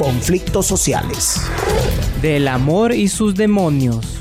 conflictos 0.00 0.64
sociales. 0.64 1.42
Del 2.22 2.48
amor 2.48 2.94
y 2.94 3.08
sus 3.08 3.34
demonios. 3.34 4.18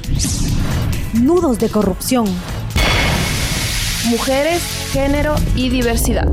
Nudos 1.14 1.58
de 1.58 1.70
corrupción. 1.70 2.26
Mujeres, 4.10 4.62
género 4.92 5.36
y 5.56 5.70
diversidad. 5.70 6.28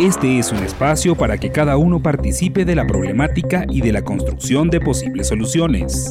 Este 0.00 0.40
es 0.40 0.50
un 0.50 0.58
espacio 0.58 1.14
para 1.14 1.38
que 1.38 1.52
cada 1.52 1.76
uno 1.76 2.02
participe 2.02 2.64
de 2.64 2.74
la 2.74 2.84
problemática 2.84 3.64
y 3.70 3.80
de 3.80 3.92
la 3.92 4.02
construcción 4.02 4.68
de 4.68 4.80
posibles 4.80 5.28
soluciones. 5.28 6.10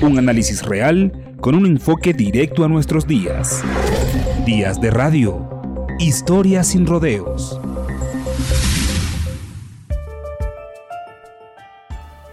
Un 0.00 0.18
análisis 0.18 0.64
real 0.64 1.12
con 1.40 1.54
un 1.54 1.66
enfoque 1.66 2.12
directo 2.12 2.64
a 2.64 2.68
nuestros 2.68 3.06
días. 3.06 3.62
Días 4.44 4.80
de 4.80 4.90
radio. 4.90 5.48
Historias 6.00 6.66
sin 6.66 6.86
rodeos. 6.86 7.60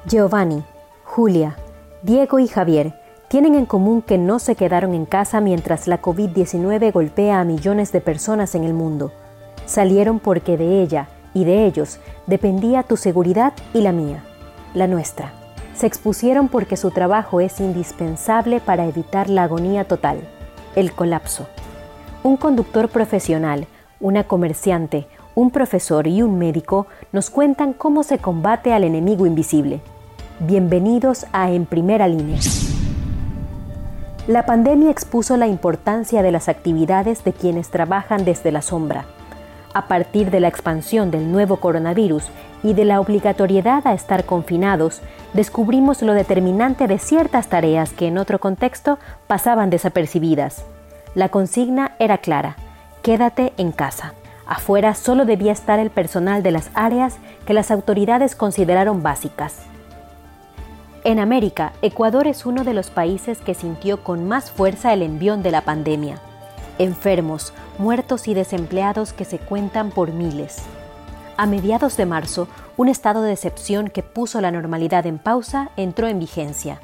Giovanni, 0.10 0.64
Julia, 1.04 1.56
Diego 2.02 2.40
y 2.40 2.48
Javier 2.48 2.96
tienen 3.28 3.54
en 3.54 3.68
común 3.68 4.02
que 4.02 4.18
no 4.18 4.40
se 4.40 4.56
quedaron 4.56 4.96
en 4.96 5.06
casa 5.06 5.40
mientras 5.40 5.88
la 5.88 6.02
COVID-19 6.02 6.92
golpea 6.92 7.40
a 7.40 7.44
millones 7.44 7.92
de 7.92 8.02
personas 8.02 8.56
en 8.56 8.64
el 8.64 8.74
mundo. 8.74 9.12
Salieron 9.68 10.18
porque 10.18 10.58
de 10.58 10.82
ella 10.82 11.10
y 11.36 11.44
de 11.44 11.68
ellos 11.68 12.00
dependía 12.26 12.82
tu 12.82 12.98
seguridad 12.98 13.54
y 13.72 13.82
la 13.82 13.92
mía, 13.92 14.24
la 14.74 14.88
nuestra. 14.88 15.32
Se 15.76 15.86
expusieron 15.86 16.48
porque 16.48 16.76
su 16.76 16.90
trabajo 16.90 17.40
es 17.40 17.60
indispensable 17.60 18.62
para 18.62 18.88
evitar 18.88 19.30
la 19.30 19.44
agonía 19.44 19.84
total, 19.84 20.22
el 20.76 20.92
colapso. 20.92 21.46
Un 22.24 22.36
conductor 22.36 22.90
profesional, 22.90 23.68
una 24.00 24.24
comerciante, 24.24 25.08
un 25.36 25.52
profesor 25.52 26.08
y 26.08 26.24
un 26.24 26.40
médico 26.40 26.88
nos 27.12 27.30
cuentan 27.30 27.74
cómo 27.74 28.02
se 28.02 28.18
combate 28.18 28.74
al 28.74 28.84
enemigo 28.84 29.28
invisible. 29.28 29.82
Bienvenidos 30.42 31.26
a 31.34 31.52
En 31.52 31.66
Primera 31.66 32.08
Línea. 32.08 32.40
La 34.26 34.46
pandemia 34.46 34.90
expuso 34.90 35.36
la 35.36 35.48
importancia 35.48 36.22
de 36.22 36.32
las 36.32 36.48
actividades 36.48 37.26
de 37.26 37.34
quienes 37.34 37.70
trabajan 37.72 38.24
desde 38.24 38.54
la 38.54 38.62
sombra. 38.62 39.04
A 39.74 39.90
partir 39.90 40.32
de 40.32 40.40
la 40.40 40.48
expansión 40.48 41.12
del 41.12 41.30
nuevo 41.30 41.58
coronavirus 41.58 42.24
y 42.64 42.74
de 42.74 42.86
la 42.86 43.02
obligatoriedad 43.02 43.86
a 43.86 43.94
estar 43.94 44.24
confinados, 44.24 45.02
descubrimos 45.34 46.02
lo 46.04 46.14
determinante 46.14 46.88
de 46.88 47.00
ciertas 47.00 47.48
tareas 47.48 47.92
que 47.92 48.08
en 48.08 48.18
otro 48.18 48.40
contexto 48.40 48.98
pasaban 49.28 49.70
desapercibidas. 49.70 50.64
La 51.16 51.28
consigna 51.28 51.98
era 52.00 52.20
clara, 52.20 52.56
quédate 53.02 53.52
en 53.58 53.74
casa. 53.74 54.14
Afuera 54.48 54.96
solo 54.96 55.26
debía 55.26 55.52
estar 55.52 55.80
el 55.80 55.90
personal 55.90 56.44
de 56.44 56.52
las 56.52 56.72
áreas 56.76 57.18
que 57.46 57.54
las 57.54 57.72
autoridades 57.72 58.36
consideraron 58.36 59.04
básicas. 59.04 59.69
En 61.10 61.18
América, 61.18 61.74
Ecuador 61.82 62.28
es 62.28 62.46
uno 62.46 62.64
de 62.64 62.76
los 62.76 62.92
países 62.92 63.40
que 63.40 63.56
sintió 63.56 64.04
con 64.04 64.28
más 64.28 64.52
fuerza 64.52 64.94
el 64.94 65.02
envión 65.02 65.42
de 65.42 65.50
la 65.50 65.62
pandemia. 65.62 66.22
Enfermos, 66.78 67.52
muertos 67.80 68.28
y 68.28 68.36
desempleados 68.36 69.12
que 69.12 69.26
se 69.26 69.40
cuentan 69.40 69.90
por 69.90 70.14
miles. 70.14 70.58
A 71.36 71.48
mediados 71.48 71.98
de 71.98 72.06
marzo, 72.06 72.48
un 72.78 72.90
estado 72.90 73.24
de 73.24 73.34
excepción 73.34 73.90
que 73.90 74.04
puso 74.04 74.40
la 74.40 74.52
normalidad 74.52 75.08
en 75.08 75.18
pausa 75.18 75.72
entró 75.78 76.08
en 76.08 76.20
vigencia. 76.20 76.80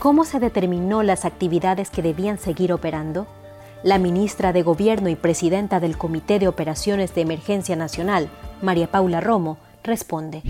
¿Cómo 0.00 0.24
se 0.24 0.40
determinó 0.40 1.04
las 1.04 1.24
actividades 1.24 1.90
que 1.90 2.02
debían 2.02 2.38
seguir 2.38 2.72
operando? 2.72 3.28
La 3.84 3.98
ministra 3.98 4.52
de 4.52 4.64
Gobierno 4.64 5.10
y 5.10 5.14
presidenta 5.14 5.78
del 5.78 5.96
Comité 5.96 6.40
de 6.40 6.48
Operaciones 6.48 7.14
de 7.14 7.20
Emergencia 7.20 7.76
Nacional, 7.76 8.30
María 8.62 8.90
Paula 8.90 9.20
Romo, 9.20 9.58
responde. 9.84 10.42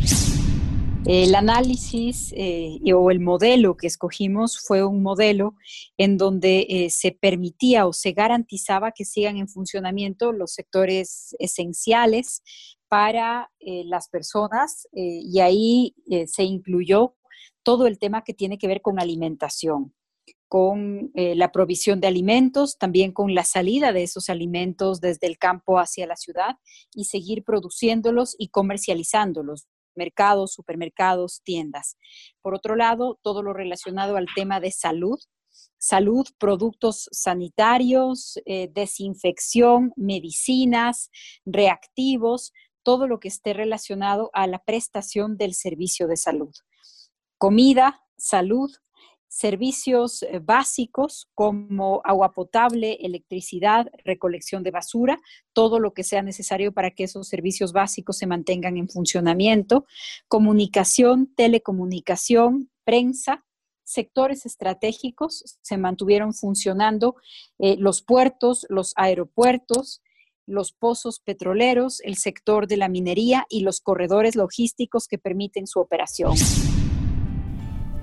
El 1.07 1.35
análisis 1.35 2.33
eh, 2.35 2.81
o 2.95 3.11
el 3.11 3.21
modelo 3.21 3.77
que 3.77 3.87
escogimos 3.87 4.59
fue 4.59 4.83
un 4.83 5.03
modelo 5.03 5.55
en 5.99 6.17
donde 6.17 6.67
eh, 6.67 6.89
se 6.89 7.13
permitía 7.13 7.87
o 7.87 7.93
se 7.93 8.13
garantizaba 8.13 8.91
que 8.93 9.05
sigan 9.05 9.37
en 9.37 9.47
funcionamiento 9.47 10.33
los 10.33 10.55
sectores 10.55 11.37
esenciales 11.39 12.43
para 12.89 13.51
eh, 13.61 13.85
las 13.85 14.09
personas 14.09 14.89
y 14.93 15.41
ahí 15.41 15.95
se 16.27 16.45
incluyó 16.45 17.17
todo 17.63 17.87
el 17.87 17.99
tema 17.99 18.25
que 18.25 18.33
tiene 18.33 18.57
que 18.57 18.69
ver 18.69 18.81
con 18.81 18.99
alimentación 18.99 19.93
con 20.47 21.11
la 21.17 21.51
provisión 21.51 22.01
de 22.01 22.07
alimentos, 22.07 22.79
también 22.79 23.11
con 23.11 23.35
la 23.35 23.43
salida 23.43 23.93
de 23.93 24.05
esos 24.05 24.31
alimentos 24.31 25.01
desde 25.01 25.27
el 25.27 25.37
campo 25.37 25.81
hacia 25.81 26.07
la 26.07 26.15
ciudad 26.15 26.59
y 26.95 27.07
seguir 27.07 27.43
produciéndolos 27.43 28.37
y 28.39 28.51
comercializándolos 28.51 29.67
mercados, 29.97 30.53
supermercados, 30.53 31.41
tiendas. 31.43 31.97
Por 32.43 32.55
otro 32.55 32.77
lado, 32.77 33.19
todo 33.23 33.43
lo 33.43 33.53
relacionado 33.53 34.17
al 34.17 34.27
tema 34.35 34.61
de 34.61 34.71
salud, 34.71 35.19
salud, 35.79 36.27
productos 36.39 37.09
sanitarios, 37.13 38.39
eh, 38.47 38.69
desinfección, 38.73 39.93
medicinas, 39.97 41.11
reactivos, 41.45 42.53
todo 42.83 43.07
lo 43.07 43.19
que 43.19 43.29
esté 43.29 43.53
relacionado 43.53 44.31
a 44.33 44.47
la 44.47 44.59
prestación 44.59 45.37
del 45.37 45.55
servicio 45.55 46.07
de 46.07 46.17
salud. 46.17 46.53
Comida, 47.39 48.01
salud, 48.17 48.71
servicios 49.35 50.23
eh, 50.23 50.39
básicos 50.39 51.29
como 51.35 52.01
agua 52.05 52.33
potable, 52.33 52.99
electricidad, 53.01 53.91
recolección 54.05 54.63
de 54.63 54.71
basura, 54.71 55.19
todo 55.53 55.81
lo 55.81 55.93
que 55.93 56.05
sea 56.05 56.23
necesario 56.23 56.71
para 56.71 56.93
que 56.93 57.03
esos 57.03 57.27
servicios 57.27 57.73
básicos 57.73 58.17
se 58.17 58.29
mantengan 58.29 58.77
en 58.77 58.89
funcionamiento, 58.89 59.87
comunicación, 60.29 61.35
telecomunicación, 61.35 62.71
prensa, 62.85 63.45
sectores 63.83 64.47
estratégicos 64.47 65.59
se 65.63 65.79
mantuvieron 65.79 66.33
funcionando, 66.33 67.17
eh, 67.59 67.75
los 67.77 68.03
puertos, 68.03 68.67
los 68.69 68.93
aeropuertos, 68.95 70.01
los 70.47 70.71
pozos 70.73 71.19
petroleros, 71.19 72.01
el 72.03 72.17
sector 72.17 72.69
de 72.69 72.77
la 72.77 72.89
minería 72.89 73.47
y 73.49 73.63
los 73.63 73.81
corredores 73.81 74.37
logísticos 74.37 75.09
que 75.09 75.19
permiten 75.19 75.67
su 75.67 75.81
operación. 75.81 76.35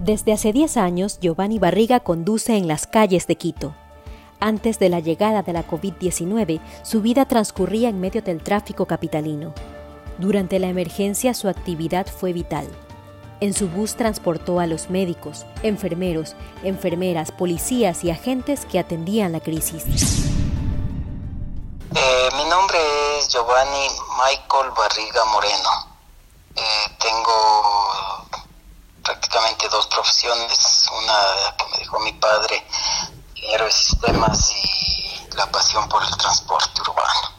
Desde 0.01 0.34
hace 0.34 0.51
10 0.51 0.78
años, 0.78 1.19
Giovanni 1.19 1.59
Barriga 1.59 2.00
conduce 2.00 2.57
en 2.57 2.67
las 2.67 2.88
calles 2.88 3.28
de 3.28 3.35
Quito. 3.35 3.75
Antes 4.39 4.79
de 4.79 4.89
la 4.89 5.00
llegada 5.00 5.44
de 5.44 5.53
la 5.53 5.67
COVID-19, 5.67 6.59
su 6.81 7.03
vida 7.03 7.25
transcurría 7.25 7.89
en 7.89 8.00
medio 8.00 8.23
del 8.23 8.41
tráfico 8.41 8.88
capitalino. 8.88 9.53
Durante 10.17 10.57
la 10.57 10.69
emergencia, 10.69 11.35
su 11.35 11.50
actividad 11.50 12.07
fue 12.07 12.34
vital. 12.34 12.67
En 13.41 13.53
su 13.53 13.69
bus 13.69 13.95
transportó 13.95 14.59
a 14.59 14.66
los 14.66 14.89
médicos, 14.89 15.45
enfermeros, 15.62 16.35
enfermeras, 16.63 17.31
policías 17.31 18.03
y 18.03 18.09
agentes 18.09 18.66
que 18.66 18.79
atendían 18.79 19.31
la 19.31 19.39
crisis. 19.39 19.85
Eh, 21.95 22.29
mi 22.38 22.50
nombre 22.50 22.79
es 23.19 23.28
Giovanni 23.28 23.88
Michael 24.18 24.72
Barriga 24.75 25.25
Moreno. 25.25 25.69
Eh, 26.56 26.97
tengo 27.00 28.31
prácticamente 29.03 29.67
dos 29.69 29.88
profesiones, 29.88 30.89
una 30.97 31.56
que 31.57 31.66
me 31.72 31.78
dejó 31.79 32.00
mi 32.00 32.13
padre, 32.13 32.66
ingeniero 33.35 33.66
de 33.66 33.72
sistemas 33.72 34.51
y 34.56 35.35
la 35.35 35.50
pasión 35.51 35.88
por 35.89 36.03
el 36.03 36.16
transporte 36.17 36.81
urbano. 36.81 37.31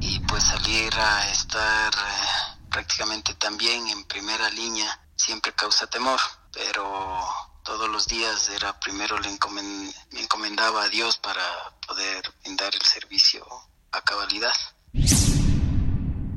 Y 0.00 0.18
pues 0.20 0.44
salir 0.44 0.92
a 0.98 1.28
estar 1.30 1.92
eh, 1.92 2.66
prácticamente 2.70 3.34
también 3.34 3.88
en 3.88 4.04
primera 4.04 4.48
línea 4.50 5.00
siempre 5.16 5.52
causa 5.52 5.86
temor, 5.86 6.20
pero 6.52 7.26
todos 7.62 7.88
los 7.88 8.06
días 8.06 8.48
era 8.48 8.78
primero 8.80 9.18
le 9.18 9.30
me 9.30 10.20
encomendaba 10.20 10.84
a 10.84 10.88
Dios 10.88 11.18
para 11.18 11.42
poder 11.86 12.22
brindar 12.42 12.74
el 12.74 12.82
servicio 12.82 13.46
a 13.92 14.00
cabalidad. 14.02 14.54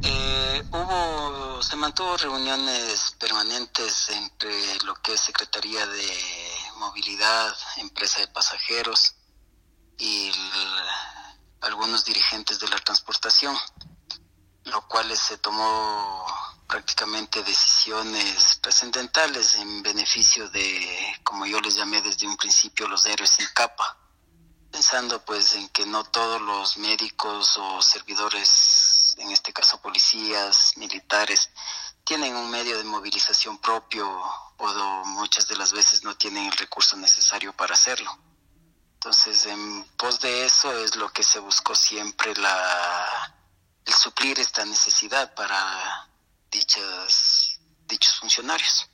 Eh, 0.05 0.63
hubo, 0.71 1.63
se 1.63 1.75
mantuvo 1.77 2.17
reuniones 2.17 3.15
permanentes 3.17 4.09
entre 4.09 4.83
lo 4.83 4.95
que 4.95 5.13
es 5.13 5.21
Secretaría 5.21 5.85
de 5.87 6.11
Movilidad, 6.77 7.55
Empresa 7.77 8.19
de 8.19 8.27
Pasajeros 8.27 9.15
y 9.97 10.31
algunos 11.61 12.03
dirigentes 12.03 12.59
de 12.59 12.67
la 12.67 12.77
transportación, 12.77 13.55
lo 14.65 14.85
cual 14.87 15.15
se 15.15 15.37
tomó 15.37 16.25
prácticamente 16.67 17.43
decisiones 17.43 18.59
trascendentales 18.61 19.55
en 19.55 19.83
beneficio 19.83 20.49
de, 20.49 21.19
como 21.23 21.45
yo 21.45 21.61
les 21.61 21.75
llamé 21.75 22.01
desde 22.01 22.27
un 22.27 22.35
principio, 22.35 22.87
los 22.87 23.05
héroes 23.05 23.29
sin 23.29 23.47
capa, 23.53 23.97
pensando 24.71 25.23
pues 25.23 25.53
en 25.53 25.69
que 25.69 25.85
no 25.85 26.03
todos 26.03 26.41
los 26.41 26.77
médicos 26.77 27.57
o 27.57 27.81
servidores 27.81 28.49
en 29.17 29.31
este 29.31 29.53
caso 29.53 29.81
policías, 29.81 30.73
militares, 30.77 31.49
tienen 32.03 32.35
un 32.35 32.49
medio 32.49 32.77
de 32.77 32.83
movilización 32.83 33.57
propio 33.59 34.07
o 34.57 35.03
muchas 35.05 35.47
de 35.47 35.55
las 35.55 35.71
veces 35.71 36.03
no 36.03 36.15
tienen 36.15 36.45
el 36.45 36.57
recurso 36.57 36.95
necesario 36.97 37.53
para 37.53 37.73
hacerlo. 37.73 38.17
Entonces, 38.95 39.45
en 39.45 39.83
pos 39.97 40.19
de 40.21 40.45
eso 40.45 40.71
es 40.83 40.95
lo 40.95 41.11
que 41.11 41.23
se 41.23 41.39
buscó 41.39 41.75
siempre 41.75 42.33
la, 42.35 43.35
el 43.85 43.93
suplir 43.93 44.39
esta 44.39 44.63
necesidad 44.65 45.33
para 45.33 46.07
dichas, 46.49 47.59
dichos 47.85 48.17
funcionarios. 48.19 48.89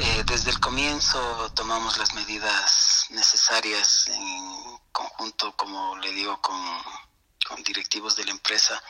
Eh, 0.00 0.24
desde 0.26 0.50
el 0.50 0.60
comienzo 0.60 1.52
tomamos 1.54 1.98
las 1.98 2.14
medidas 2.14 3.06
necesarias 3.10 4.08
en 4.08 4.78
conjunto, 4.92 5.54
como 5.56 5.96
le 5.98 6.12
digo, 6.12 6.40
con, 6.40 6.56
directivos 7.62 8.16
de 8.16 8.24
la 8.24 8.30
empresa, 8.30 8.82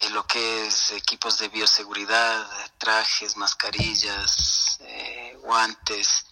en 0.00 0.12
lo 0.12 0.26
que 0.26 0.66
es 0.66 0.90
equipos 0.92 1.38
de 1.38 1.48
bioseguridad, 1.48 2.46
trajes, 2.78 3.36
mascarillas, 3.36 4.78
eh, 4.80 5.38
guantes. 5.40 6.26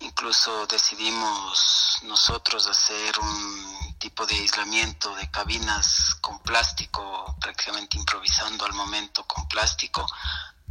Incluso 0.00 0.66
decidimos 0.66 1.98
nosotros 2.02 2.66
hacer 2.66 3.18
un 3.20 3.98
tipo 3.98 4.26
de 4.26 4.34
aislamiento 4.34 5.14
de 5.14 5.30
cabinas 5.30 6.16
con 6.20 6.40
plástico, 6.40 7.36
prácticamente 7.40 7.98
improvisando 7.98 8.64
al 8.64 8.72
momento 8.72 9.24
con 9.24 9.46
plástico, 9.48 10.06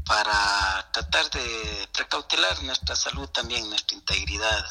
para 0.05 0.89
tratar 0.91 1.29
de 1.29 1.89
precautelar 1.93 2.61
nuestra 2.63 2.95
salud 2.95 3.29
también, 3.29 3.69
nuestra 3.69 3.95
integridad 3.95 4.65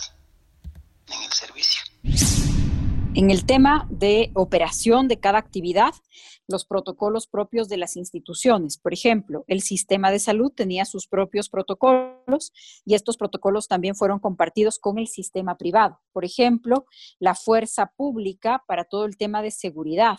en 1.06 1.23
el 1.23 1.32
servicio. 1.32 1.82
En 3.12 3.33
el 3.33 3.45
tema 3.45 3.89
de 3.91 4.31
operación 4.35 5.09
de 5.09 5.19
cada 5.19 5.39
actividad, 5.39 5.93
los 6.47 6.65
protocolos 6.65 7.27
propios 7.27 7.69
de 7.69 7.77
las 7.77 7.97
instituciones. 7.97 8.79
Por 8.79 8.93
ejemplo, 8.93 9.45
el 9.49 9.62
sistema 9.62 10.12
de 10.12 10.21
salud 10.21 10.53
tenía 10.55 10.85
sus 10.85 11.09
propios 11.09 11.49
protocolos 11.49 12.53
y 12.85 12.95
estos 12.95 13.17
protocolos 13.17 13.67
también 13.67 13.97
fueron 13.97 14.21
compartidos 14.21 14.79
con 14.79 14.97
el 14.99 15.09
sistema 15.09 15.57
privado. 15.57 16.01
Por 16.12 16.25
ejemplo, 16.25 16.87
la 17.19 17.35
fuerza 17.35 17.93
pública 17.97 18.62
para 18.69 18.85
todo 18.85 19.07
el 19.07 19.17
tema 19.17 19.43
de 19.43 19.51
seguridad, 19.51 20.19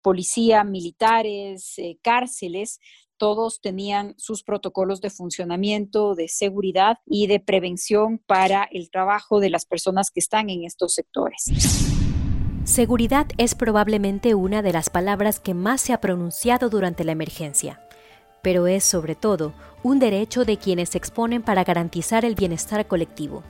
policía, 0.00 0.64
militares, 0.64 1.74
eh, 1.76 1.98
cárceles, 2.02 2.80
todos 3.18 3.60
tenían 3.60 4.14
sus 4.16 4.42
protocolos 4.42 5.02
de 5.02 5.10
funcionamiento, 5.10 6.14
de 6.14 6.28
seguridad 6.28 6.96
y 7.04 7.26
de 7.26 7.40
prevención 7.40 8.18
para 8.26 8.64
el 8.72 8.90
trabajo 8.90 9.38
de 9.38 9.50
las 9.50 9.66
personas 9.66 10.10
que 10.10 10.20
están 10.20 10.48
en 10.48 10.64
estos 10.64 10.94
sectores. 10.94 12.01
Seguridad 12.72 13.26
es 13.36 13.54
probablemente 13.54 14.34
una 14.34 14.62
de 14.62 14.72
las 14.72 14.88
palabras 14.88 15.40
que 15.40 15.52
más 15.52 15.82
se 15.82 15.92
ha 15.92 16.00
pronunciado 16.00 16.70
durante 16.70 17.04
la 17.04 17.12
emergencia, 17.12 17.82
pero 18.40 18.66
es 18.66 18.82
sobre 18.82 19.14
todo 19.14 19.52
un 19.82 19.98
derecho 19.98 20.46
de 20.46 20.56
quienes 20.56 20.88
se 20.88 20.96
exponen 20.96 21.42
para 21.42 21.64
garantizar 21.64 22.24
el 22.24 22.34
bienestar 22.34 22.86
colectivo 22.86 23.42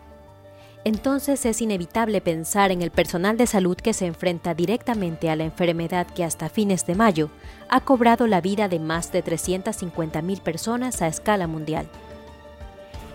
entonces 0.85 1.47
es 1.47 1.63
inevitable 1.63 2.21
pensar 2.21 2.73
en 2.73 2.83
el 2.83 2.91
personal 2.91 3.37
de 3.37 3.47
salud 3.47 3.77
que 3.77 3.93
se 3.93 4.07
enfrenta 4.07 4.55
directamente 4.55 5.31
a 5.31 5.37
la 5.37 5.45
enfermedad 5.45 6.09
que 6.09 6.25
hasta 6.25 6.49
fines 6.49 6.87
de 6.87 6.97
mayo 6.97 7.31
ha 7.69 7.81
cobrado 7.83 8.27
la 8.27 8.41
vida 8.41 8.69
de 8.69 8.81
más 8.81 9.13
de 9.13 9.23
350.000 9.23 10.41
personas 10.41 11.01
a 11.01 11.07
escala 11.07 11.47
mundial. 11.47 11.89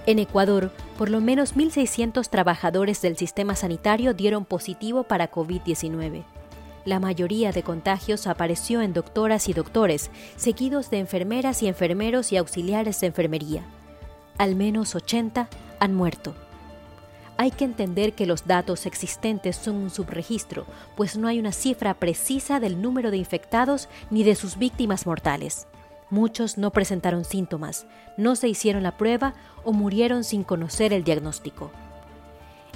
En 0.07 0.19
Ecuador, 0.19 0.71
por 0.97 1.09
lo 1.09 1.19
menos 1.19 1.57
1.600 1.57 2.29
trabajadores 2.29 3.01
del 3.01 3.17
sistema 3.17 3.57
sanitario 3.57 4.13
dieron 4.13 4.45
positivo 4.45 5.03
para 5.03 5.29
COVID-19. 5.29 6.23
La 6.85 7.01
mayoría 7.01 7.51
de 7.51 7.61
contagios 7.61 8.25
apareció 8.25 8.81
en 8.81 8.93
doctoras 8.93 9.49
y 9.49 9.53
doctores, 9.53 10.09
seguidos 10.37 10.89
de 10.89 10.99
enfermeras 10.99 11.61
y 11.61 11.67
enfermeros 11.67 12.31
y 12.31 12.37
auxiliares 12.37 13.01
de 13.01 13.07
enfermería. 13.07 13.65
Al 14.37 14.55
menos 14.55 14.95
80 14.95 15.49
han 15.81 15.93
muerto. 15.93 16.33
Hay 17.35 17.51
que 17.51 17.65
entender 17.65 18.13
que 18.13 18.25
los 18.25 18.47
datos 18.47 18.85
existentes 18.85 19.57
son 19.57 19.75
un 19.75 19.89
subregistro, 19.89 20.65
pues 20.95 21.17
no 21.17 21.27
hay 21.27 21.37
una 21.37 21.51
cifra 21.51 21.93
precisa 21.95 22.61
del 22.61 22.81
número 22.81 23.11
de 23.11 23.17
infectados 23.17 23.89
ni 24.09 24.23
de 24.23 24.35
sus 24.35 24.57
víctimas 24.57 25.05
mortales. 25.05 25.67
Muchos 26.09 26.57
no 26.57 26.71
presentaron 26.71 27.25
síntomas, 27.25 27.85
no 28.15 28.35
se 28.35 28.47
hicieron 28.47 28.83
la 28.83 28.97
prueba 28.97 29.33
o 29.63 29.73
murieron 29.73 30.23
sin 30.23 30.43
conocer 30.43 30.93
el 30.93 31.03
diagnóstico. 31.03 31.71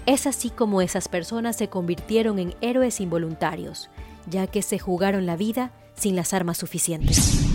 Es 0.06 0.28
así 0.28 0.50
como 0.50 0.82
esas 0.82 1.08
personas 1.08 1.56
se 1.56 1.70
convirtieron 1.70 2.40
en 2.40 2.54
héroes 2.62 3.00
involuntarios, 3.00 3.90
ya 4.28 4.48
que 4.48 4.62
se 4.62 4.80
jugaron 4.80 5.26
la 5.26 5.38
vida 5.38 5.72
sin 5.94 6.16
las 6.16 6.34
armas 6.34 6.58
suficientes. 6.58 7.48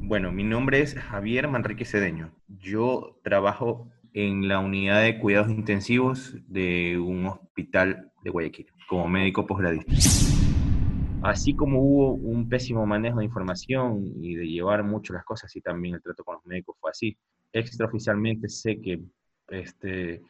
Bueno, 0.00 0.32
mi 0.32 0.44
nombre 0.44 0.80
es 0.80 0.94
Javier 0.94 1.46
Manrique 1.48 1.84
Cedeño. 1.84 2.32
Yo 2.48 3.20
trabajo 3.22 3.88
en 4.12 4.48
la 4.48 4.58
unidad 4.58 5.02
de 5.02 5.18
cuidados 5.18 5.50
intensivos 5.50 6.34
de 6.48 6.98
un 6.98 7.26
hospital 7.26 8.10
de 8.24 8.30
Guayaquil 8.30 8.66
como 8.88 9.06
médico 9.06 9.46
posgradista. 9.46 9.92
Así 11.20 11.54
como 11.54 11.82
hubo 11.82 12.14
un 12.14 12.48
pésimo 12.48 12.86
manejo 12.86 13.18
de 13.18 13.26
información 13.26 14.12
y 14.22 14.36
de 14.36 14.48
llevar 14.48 14.84
mucho 14.84 15.12
las 15.12 15.24
cosas, 15.24 15.54
y 15.56 15.60
también 15.60 15.96
el 15.96 16.02
trato 16.02 16.24
con 16.24 16.36
los 16.36 16.46
médicos 16.46 16.76
fue 16.80 16.90
así. 16.90 17.16
Extraoficialmente 17.52 18.48
sé 18.48 18.80
que 18.80 19.00
este, 19.48 20.22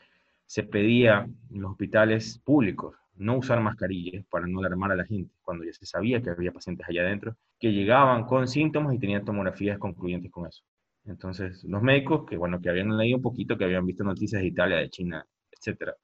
se 0.47 0.63
pedía 0.65 1.29
en 1.51 1.63
los 1.63 1.73
hospitales 1.73 2.41
públicos 2.45 2.97
no 3.17 3.37
usar 3.37 3.61
mascarillas 3.61 4.25
para 4.31 4.47
no 4.47 4.61
alarmar 4.61 4.93
a 4.93 4.97
la 4.97 5.05
gente, 5.05 5.33
cuando 5.43 5.65
ya 5.65 5.73
se 5.73 5.87
sabía 5.87 6.23
que 6.23 6.31
había 6.31 6.53
pacientes 6.53 6.89
allá 6.89 7.03
adentro 7.03 7.37
que 7.59 7.73
llegaban 7.73 8.25
con 8.25 8.49
síntomas 8.49 8.95
y 8.95 8.99
tenían 8.99 9.25
tomografías 9.25 9.79
concluyentes 9.79 10.33
con 10.33 10.47
eso. 10.47 10.65
Entonces, 11.05 11.63
los 11.65 11.83
médicos 11.83 12.25
que, 12.27 12.37
bueno, 12.37 12.61
que 12.61 12.71
habían 12.71 12.97
leído 12.97 13.19
un 13.19 13.23
poquito, 13.23 13.57
que 13.59 13.65
habían 13.65 13.87
visto 13.87 14.05
noticias 14.05 14.41
de 14.41 14.49
Italia, 14.49 14.79
de 14.79 14.89
China, 14.91 15.25
etcétera, 15.51 15.95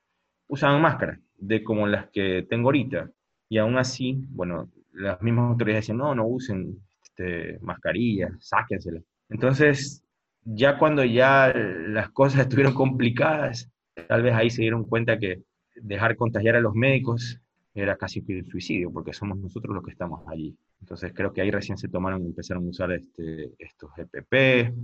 usaban 0.48 0.80
máscaras, 0.82 1.18
de 1.36 1.64
como 1.64 1.86
las 1.86 2.10
que 2.10 2.46
tengo 2.48 2.68
ahorita. 2.68 3.10
Y 3.48 3.58
aún 3.58 3.78
así, 3.78 4.24
bueno, 4.30 4.70
las 4.92 5.20
mismas 5.22 5.50
autoridades 5.50 5.84
decían, 5.84 5.98
no, 5.98 6.14
no 6.14 6.26
usen 6.26 6.78
este, 7.02 7.58
mascarillas, 7.60 8.32
sáquenselas. 8.40 9.02
Entonces, 9.28 10.04
ya 10.44 10.78
cuando 10.78 11.04
ya 11.04 11.52
las 11.54 12.10
cosas 12.10 12.40
estuvieron 12.42 12.74
complicadas, 12.74 13.70
tal 14.08 14.22
vez 14.22 14.34
ahí 14.34 14.50
se 14.50 14.62
dieron 14.62 14.84
cuenta 14.84 15.18
que 15.18 15.42
dejar 15.74 16.16
contagiar 16.16 16.56
a 16.56 16.60
los 16.60 16.74
médicos 16.74 17.40
era 17.74 17.96
casi 17.96 18.24
un 18.26 18.46
suicidio, 18.46 18.90
porque 18.90 19.12
somos 19.12 19.38
nosotros 19.38 19.74
los 19.74 19.84
que 19.84 19.90
estamos 19.90 20.26
allí. 20.28 20.56
Entonces 20.80 21.12
creo 21.14 21.32
que 21.32 21.42
ahí 21.42 21.50
recién 21.50 21.76
se 21.76 21.88
tomaron 21.88 22.22
y 22.22 22.26
empezaron 22.26 22.64
a 22.64 22.70
usar 22.70 22.92
este, 22.92 23.52
estos 23.58 23.90
EPP. 23.98 24.74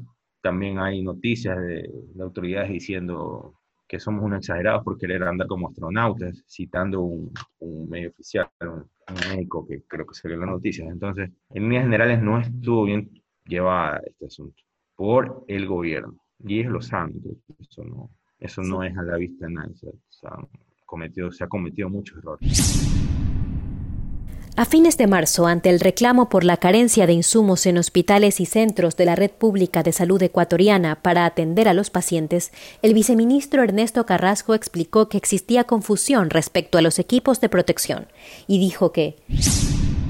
También 0.42 0.78
hay 0.78 1.02
noticias 1.02 1.56
de, 1.58 1.88
autoridades 2.20 2.70
diciendo 2.70 3.54
que 3.92 4.00
somos 4.00 4.24
unos 4.24 4.38
exagerados 4.38 4.82
por 4.84 4.96
querer 4.96 5.22
andar 5.22 5.46
como 5.46 5.68
astronautas, 5.68 6.42
citando 6.48 7.02
un, 7.02 7.30
medio 7.90 8.08
oficial, 8.08 8.48
un, 8.62 8.88
médico 9.28 9.66
que 9.68 9.82
creo 9.82 10.06
que 10.06 10.14
salió 10.14 10.36
en 10.36 10.40
las 10.40 10.48
noticias. 10.48 10.88
Entonces, 10.90 11.28
en 11.50 11.64
líneas 11.64 11.84
generales 11.84 12.22
no 12.22 12.40
estuvo 12.40 12.84
bien 12.84 13.10
llevada 13.44 14.00
este 14.06 14.24
asunto 14.24 14.62
por 14.96 15.44
el 15.46 15.66
gobierno. 15.66 16.16
Y 16.38 16.60
ellos 16.60 16.72
lo 16.72 16.80
saben, 16.80 17.20
eso 17.60 17.84
no, 17.84 18.08
eso 18.38 18.62
no 18.62 18.82
es 18.82 18.96
a 18.96 19.02
la 19.02 19.18
vista 19.18 19.46
de 19.46 19.52
nadie. 19.52 19.74
se 19.74 21.44
ha 21.44 21.48
cometido 21.48 21.90
muchos 21.90 22.16
errores. 22.16 23.41
A 24.54 24.66
fines 24.66 24.98
de 24.98 25.06
marzo, 25.06 25.46
ante 25.46 25.70
el 25.70 25.80
reclamo 25.80 26.28
por 26.28 26.44
la 26.44 26.58
carencia 26.58 27.06
de 27.06 27.14
insumos 27.14 27.64
en 27.64 27.78
hospitales 27.78 28.38
y 28.38 28.44
centros 28.44 28.96
de 28.96 29.06
la 29.06 29.16
red 29.16 29.30
pública 29.30 29.82
de 29.82 29.92
salud 29.92 30.22
ecuatoriana 30.22 31.00
para 31.00 31.24
atender 31.24 31.68
a 31.68 31.74
los 31.74 31.88
pacientes, 31.88 32.52
el 32.82 32.92
viceministro 32.92 33.62
Ernesto 33.62 34.04
Carrasco 34.04 34.54
explicó 34.54 35.08
que 35.08 35.16
existía 35.16 35.64
confusión 35.64 36.28
respecto 36.28 36.76
a 36.76 36.82
los 36.82 36.98
equipos 36.98 37.40
de 37.40 37.48
protección 37.48 38.08
y 38.46 38.58
dijo 38.58 38.92
que 38.92 39.16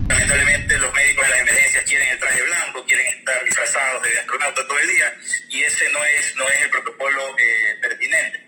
lamentablemente 0.08 0.76
los 0.76 0.92
médicos 0.92 1.24
de 1.24 1.30
las 1.30 1.40
emergencias 1.40 1.84
quieren 1.84 2.08
el 2.08 2.18
traje 2.18 2.42
blanco, 2.42 2.84
quieren 2.84 3.06
estar 3.06 3.44
disfrazados 3.44 4.02
de 4.02 4.18
astronauta 4.18 4.66
todo 4.66 4.78
el 4.80 4.88
día 4.88 5.06
y 5.50 5.62
ese 5.62 5.84
no 5.92 6.04
es, 6.04 6.34
no 6.36 6.48
es 6.48 6.62
el 6.64 6.70
protocolo 6.70 7.38
eh, 7.38 7.78
pertinente. 7.80 8.40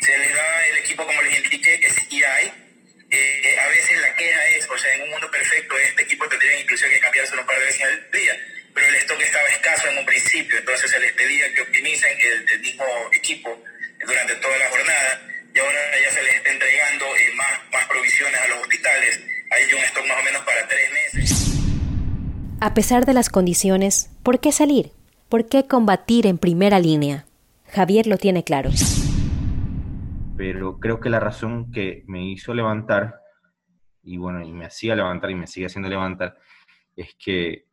Se 0.00 0.16
les 0.16 0.32
da 0.32 0.66
el 0.70 0.78
equipo 0.78 1.04
como 1.04 1.20
les 1.22 1.44
indiqué 1.44 1.80
que 1.80 1.90
sí 1.90 2.22
hay 2.22 2.69
eh, 3.10 3.58
a 3.58 3.68
veces 3.68 4.00
la 4.00 4.14
queja 4.14 4.46
es, 4.56 4.68
o 4.68 4.78
sea, 4.78 4.94
en 4.94 5.02
un 5.02 5.10
mundo 5.10 5.30
perfecto 5.30 5.76
este 5.78 6.02
equipo 6.02 6.28
tendría 6.28 6.60
incluso 6.60 6.86
que 6.88 7.00
cambiarse 7.00 7.36
un 7.36 7.44
par 7.44 7.58
de 7.58 7.64
veces 7.66 7.82
al 7.82 8.10
día, 8.12 8.36
pero 8.72 8.86
el 8.86 8.94
stock 8.96 9.20
estaba 9.20 9.48
escaso 9.48 9.88
en 9.88 9.98
un 9.98 10.06
principio, 10.06 10.58
entonces 10.58 10.90
se 10.90 11.00
les 11.00 11.12
pedía 11.14 11.52
que 11.52 11.62
optimicen 11.62 12.16
el, 12.22 12.60
mismo 12.60 12.84
equipo 13.12 13.62
durante 14.06 14.34
toda 14.36 14.56
la 14.58 14.68
jornada 14.68 15.22
y 15.52 15.58
ahora 15.58 15.80
ya 16.04 16.12
se 16.12 16.22
les 16.22 16.34
está 16.36 16.50
entregando 16.50 17.04
eh, 17.16 17.32
más, 17.34 17.50
más 17.72 17.84
provisiones 17.86 18.40
a 18.40 18.46
los 18.46 18.60
hospitales. 18.60 19.20
Hay 19.50 19.74
un 19.74 19.82
stock 19.82 20.06
más 20.06 20.20
o 20.20 20.22
menos 20.22 20.42
para 20.44 20.68
tres 20.68 20.90
meses. 20.92 21.46
A 22.60 22.74
pesar 22.74 23.06
de 23.06 23.14
las 23.14 23.28
condiciones, 23.28 24.10
¿por 24.22 24.40
qué 24.40 24.52
salir? 24.52 24.92
¿Por 25.28 25.48
qué 25.48 25.66
combatir 25.66 26.26
en 26.26 26.38
primera 26.38 26.78
línea? 26.78 27.26
Javier 27.72 28.06
lo 28.06 28.18
tiene 28.18 28.44
claro 28.44 28.70
pero 30.40 30.80
creo 30.80 31.00
que 31.00 31.10
la 31.10 31.20
razón 31.20 31.70
que 31.70 32.02
me 32.06 32.24
hizo 32.24 32.54
levantar, 32.54 33.20
y 34.02 34.16
bueno, 34.16 34.42
y 34.42 34.50
me 34.52 34.64
hacía 34.64 34.96
levantar 34.96 35.30
y 35.30 35.34
me 35.34 35.46
sigue 35.46 35.66
haciendo 35.66 35.90
levantar, 35.90 36.38
es 36.96 37.14
que 37.22 37.66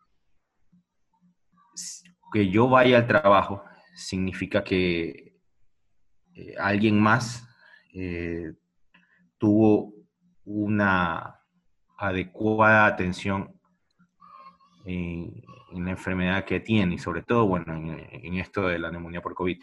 que 2.34 2.50
yo 2.50 2.68
vaya 2.68 2.98
al 2.98 3.08
trabajo 3.08 3.64
significa 3.96 4.66
que 4.66 5.40
eh, 6.36 6.56
alguien 6.60 7.00
más 7.00 7.48
eh, 7.94 8.52
tuvo 9.38 9.94
una 10.44 11.40
adecuada 11.98 12.86
atención 12.86 13.58
en, 14.84 15.42
la 15.72 15.92
enfermedad 15.92 16.44
que 16.44 16.60
tiene 16.60 16.96
y 16.96 17.00
sobre 17.00 17.24
todo, 17.24 17.48
bueno, 17.48 17.74
en, 17.76 18.34
esto 18.34 18.68
de 18.68 18.78
la 18.78 18.92
neumonía 18.92 19.22
por 19.22 19.36
COVID, 19.36 19.58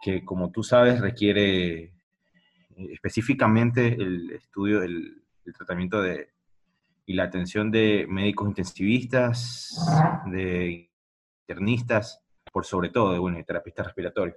que 0.00 0.24
como 0.24 0.50
tú 0.50 0.62
sabes 0.62 1.00
requiere 1.00 1.82
eh, 1.82 1.92
específicamente 2.92 3.94
el 3.94 4.30
estudio, 4.32 4.82
el, 4.82 5.16
tratamiento 5.56 6.00
de, 6.00 6.30
y 7.06 7.14
la 7.14 7.24
atención 7.24 7.70
de 7.70 8.06
médicos 8.08 8.48
intensivistas, 8.48 9.76
de 10.26 10.88
internistas, 11.42 12.22
por 12.52 12.64
sobre 12.64 12.90
todo, 12.90 13.12
de, 13.12 13.18
bueno, 13.18 13.36
de 13.36 13.44
terapistas 13.44 13.86
respiratorios. 13.86 14.36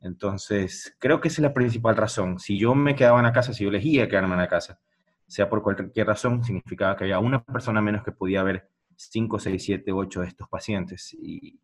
Entonces, 0.00 0.96
creo 0.98 1.20
que 1.20 1.28
esa 1.28 1.42
es 1.42 1.42
la 1.42 1.52
principal 1.52 1.96
razón. 1.96 2.38
Si 2.38 2.58
yo 2.58 2.74
me 2.74 2.94
quedaba 2.94 3.18
en 3.18 3.26
la 3.26 3.32
casa, 3.32 3.52
si 3.52 3.64
yo 3.64 3.70
elegía 3.70 4.08
quedarme 4.08 4.34
en 4.34 4.40
la 4.40 4.48
casa, 4.48 4.80
sea 5.26 5.48
por 5.48 5.62
cualquier 5.62 6.06
razón, 6.06 6.42
significaba 6.42 6.96
que 6.96 7.04
había 7.04 7.18
una 7.18 7.44
persona 7.44 7.82
menos 7.82 8.02
que 8.02 8.12
podía 8.12 8.42
ver 8.42 8.68
5, 8.96 9.38
6, 9.38 9.62
7, 9.62 9.92
8 9.92 10.20
de 10.22 10.26
estos 10.26 10.48
pacientes 10.48 11.14
y, 11.14 11.60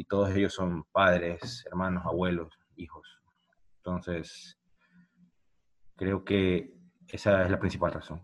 y 0.00 0.04
todos 0.04 0.34
ellos 0.34 0.54
son 0.54 0.84
padres, 0.92 1.62
hermanos, 1.66 2.06
abuelos, 2.06 2.58
hijos. 2.76 3.20
Entonces, 3.76 4.58
creo 5.94 6.24
que 6.24 6.72
esa 7.06 7.44
es 7.44 7.50
la 7.50 7.58
principal 7.58 7.92
razón. 7.92 8.22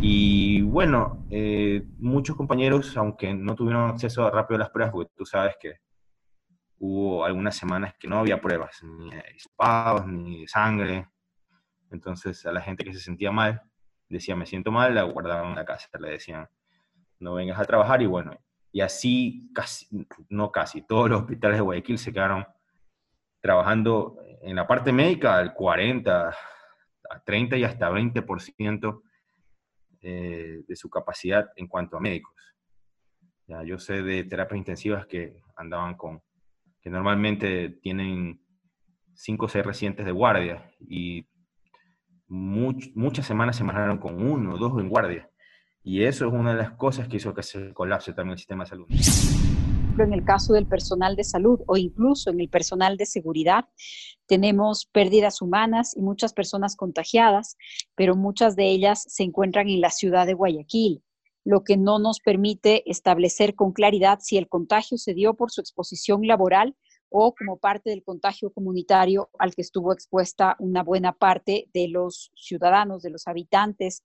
Y 0.00 0.62
bueno, 0.62 1.26
eh, 1.28 1.84
muchos 1.98 2.36
compañeros, 2.36 2.96
aunque 2.96 3.34
no 3.34 3.54
tuvieron 3.54 3.90
acceso 3.90 4.30
rápido 4.30 4.56
a 4.56 4.60
las 4.60 4.70
pruebas, 4.70 4.94
porque 4.94 5.12
tú 5.14 5.26
sabes 5.26 5.56
que 5.60 5.74
hubo 6.78 7.22
algunas 7.26 7.54
semanas 7.54 7.92
que 8.00 8.08
no 8.08 8.20
había 8.20 8.40
pruebas, 8.40 8.82
ni 8.82 9.10
de 9.10 9.22
ni 10.06 10.46
sangre. 10.46 11.06
Entonces 11.90 12.46
a 12.46 12.52
la 12.52 12.62
gente 12.62 12.82
que 12.82 12.94
se 12.94 13.00
sentía 13.00 13.30
mal, 13.30 13.60
decía, 14.08 14.36
me 14.36 14.46
siento 14.46 14.72
mal, 14.72 14.94
la 14.94 15.02
guardaban 15.02 15.50
en 15.50 15.56
la 15.56 15.66
casa, 15.66 15.90
le 16.00 16.12
decían, 16.12 16.48
no 17.18 17.34
vengas 17.34 17.60
a 17.60 17.66
trabajar 17.66 18.00
y 18.00 18.06
bueno, 18.06 18.32
y 18.72 18.80
así 18.80 19.50
casi, 19.54 19.86
no 20.30 20.50
casi, 20.50 20.82
todos 20.82 21.10
los 21.10 21.20
hospitales 21.20 21.58
de 21.58 21.62
Guayaquil 21.62 21.98
se 21.98 22.12
quedaron 22.12 22.46
trabajando 23.40 24.18
en 24.40 24.56
la 24.56 24.66
parte 24.66 24.92
médica 24.92 25.36
al 25.36 25.52
40, 25.52 26.28
a 27.10 27.20
30 27.24 27.56
y 27.58 27.64
hasta 27.64 27.90
20% 27.90 29.02
eh, 30.00 30.62
de 30.66 30.76
su 30.76 30.88
capacidad 30.88 31.50
en 31.56 31.66
cuanto 31.66 31.96
a 31.96 32.00
médicos. 32.00 32.34
Ya, 33.46 33.62
yo 33.62 33.78
sé 33.78 34.02
de 34.02 34.24
terapias 34.24 34.58
intensivas 34.58 35.06
que 35.06 35.42
andaban 35.56 35.96
con, 35.96 36.22
que 36.80 36.88
normalmente 36.88 37.68
tienen 37.82 38.40
5 39.14 39.44
o 39.44 39.48
6 39.48 39.66
residentes 39.66 40.06
de 40.06 40.12
guardia 40.12 40.70
y 40.80 41.28
muchas 42.28 43.26
semanas 43.26 43.56
se 43.56 43.64
manejaron 43.64 43.98
con 43.98 44.26
uno 44.26 44.54
o 44.54 44.58
dos 44.58 44.80
en 44.80 44.88
guardia. 44.88 45.28
Y 45.84 46.04
eso 46.04 46.26
es 46.26 46.32
una 46.32 46.52
de 46.52 46.62
las 46.62 46.72
cosas 46.72 47.08
que 47.08 47.16
hizo 47.16 47.34
que 47.34 47.42
se 47.42 47.72
colapse 47.72 48.12
también 48.12 48.34
el 48.34 48.38
sistema 48.38 48.64
de 48.64 48.70
salud. 48.70 48.86
En 49.98 50.12
el 50.12 50.24
caso 50.24 50.52
del 50.54 50.66
personal 50.66 51.16
de 51.16 51.24
salud 51.24 51.60
o 51.66 51.76
incluso 51.76 52.30
en 52.30 52.40
el 52.40 52.48
personal 52.48 52.96
de 52.96 53.04
seguridad, 53.04 53.66
tenemos 54.26 54.86
pérdidas 54.86 55.42
humanas 55.42 55.94
y 55.96 56.00
muchas 56.00 56.32
personas 56.32 56.76
contagiadas, 56.76 57.56
pero 57.94 58.16
muchas 58.16 58.56
de 58.56 58.70
ellas 58.70 59.04
se 59.06 59.24
encuentran 59.24 59.68
en 59.68 59.80
la 59.80 59.90
ciudad 59.90 60.26
de 60.26 60.34
Guayaquil, 60.34 61.02
lo 61.44 61.62
que 61.64 61.76
no 61.76 61.98
nos 61.98 62.20
permite 62.20 62.88
establecer 62.90 63.54
con 63.54 63.72
claridad 63.72 64.20
si 64.22 64.38
el 64.38 64.48
contagio 64.48 64.96
se 64.98 65.14
dio 65.14 65.34
por 65.34 65.50
su 65.50 65.60
exposición 65.60 66.26
laboral 66.26 66.76
o 67.10 67.34
como 67.34 67.58
parte 67.58 67.90
del 67.90 68.02
contagio 68.02 68.50
comunitario 68.50 69.28
al 69.38 69.54
que 69.54 69.60
estuvo 69.60 69.92
expuesta 69.92 70.56
una 70.58 70.82
buena 70.82 71.12
parte 71.12 71.68
de 71.74 71.88
los 71.88 72.32
ciudadanos, 72.34 73.02
de 73.02 73.10
los 73.10 73.28
habitantes 73.28 74.02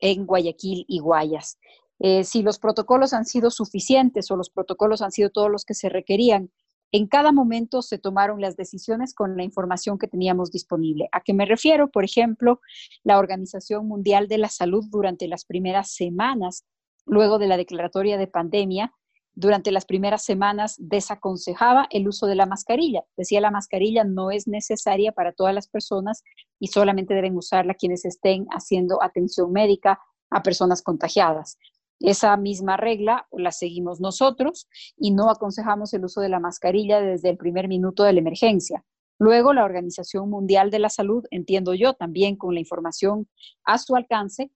en 0.00 0.26
Guayaquil 0.26 0.84
y 0.88 0.98
Guayas. 0.98 1.58
Eh, 1.98 2.24
si 2.24 2.42
los 2.42 2.58
protocolos 2.58 3.12
han 3.12 3.26
sido 3.26 3.50
suficientes 3.50 4.30
o 4.30 4.36
los 4.36 4.50
protocolos 4.50 5.02
han 5.02 5.12
sido 5.12 5.30
todos 5.30 5.50
los 5.50 5.64
que 5.64 5.74
se 5.74 5.88
requerían. 5.88 6.50
En 6.92 7.06
cada 7.06 7.30
momento 7.30 7.82
se 7.82 7.98
tomaron 7.98 8.40
las 8.40 8.56
decisiones 8.56 9.14
con 9.14 9.36
la 9.36 9.44
información 9.44 9.98
que 9.98 10.08
teníamos 10.08 10.50
disponible. 10.50 11.08
¿A 11.12 11.20
qué 11.20 11.34
me 11.34 11.44
refiero? 11.44 11.90
Por 11.90 12.04
ejemplo, 12.04 12.60
la 13.04 13.18
Organización 13.18 13.86
Mundial 13.86 14.26
de 14.26 14.38
la 14.38 14.48
Salud 14.48 14.84
durante 14.88 15.28
las 15.28 15.44
primeras 15.44 15.92
semanas, 15.92 16.64
luego 17.06 17.38
de 17.38 17.46
la 17.46 17.56
declaratoria 17.56 18.18
de 18.18 18.26
pandemia, 18.26 18.92
durante 19.40 19.72
las 19.72 19.86
primeras 19.86 20.22
semanas 20.22 20.76
desaconsejaba 20.78 21.86
el 21.90 22.06
uso 22.06 22.26
de 22.26 22.34
la 22.34 22.44
mascarilla. 22.44 23.04
Decía 23.16 23.40
la 23.40 23.50
mascarilla 23.50 24.04
no 24.04 24.30
es 24.30 24.46
necesaria 24.46 25.12
para 25.12 25.32
todas 25.32 25.54
las 25.54 25.66
personas 25.66 26.22
y 26.58 26.66
solamente 26.66 27.14
deben 27.14 27.36
usarla 27.36 27.72
quienes 27.72 28.04
estén 28.04 28.46
haciendo 28.50 29.02
atención 29.02 29.50
médica 29.50 29.98
a 30.28 30.42
personas 30.42 30.82
contagiadas. 30.82 31.56
Esa 32.00 32.36
misma 32.36 32.76
regla 32.76 33.26
la 33.32 33.50
seguimos 33.50 33.98
nosotros 33.98 34.68
y 34.98 35.10
no 35.10 35.30
aconsejamos 35.30 35.94
el 35.94 36.04
uso 36.04 36.20
de 36.20 36.28
la 36.28 36.38
mascarilla 36.38 37.00
desde 37.00 37.30
el 37.30 37.38
primer 37.38 37.66
minuto 37.66 38.04
de 38.04 38.12
la 38.12 38.20
emergencia. 38.20 38.84
Luego, 39.18 39.54
la 39.54 39.64
Organización 39.64 40.28
Mundial 40.28 40.70
de 40.70 40.80
la 40.80 40.90
Salud, 40.90 41.24
entiendo 41.30 41.72
yo, 41.72 41.94
también 41.94 42.36
con 42.36 42.52
la 42.52 42.60
información 42.60 43.26
a 43.64 43.78
su 43.78 43.96
alcance, 43.96 44.50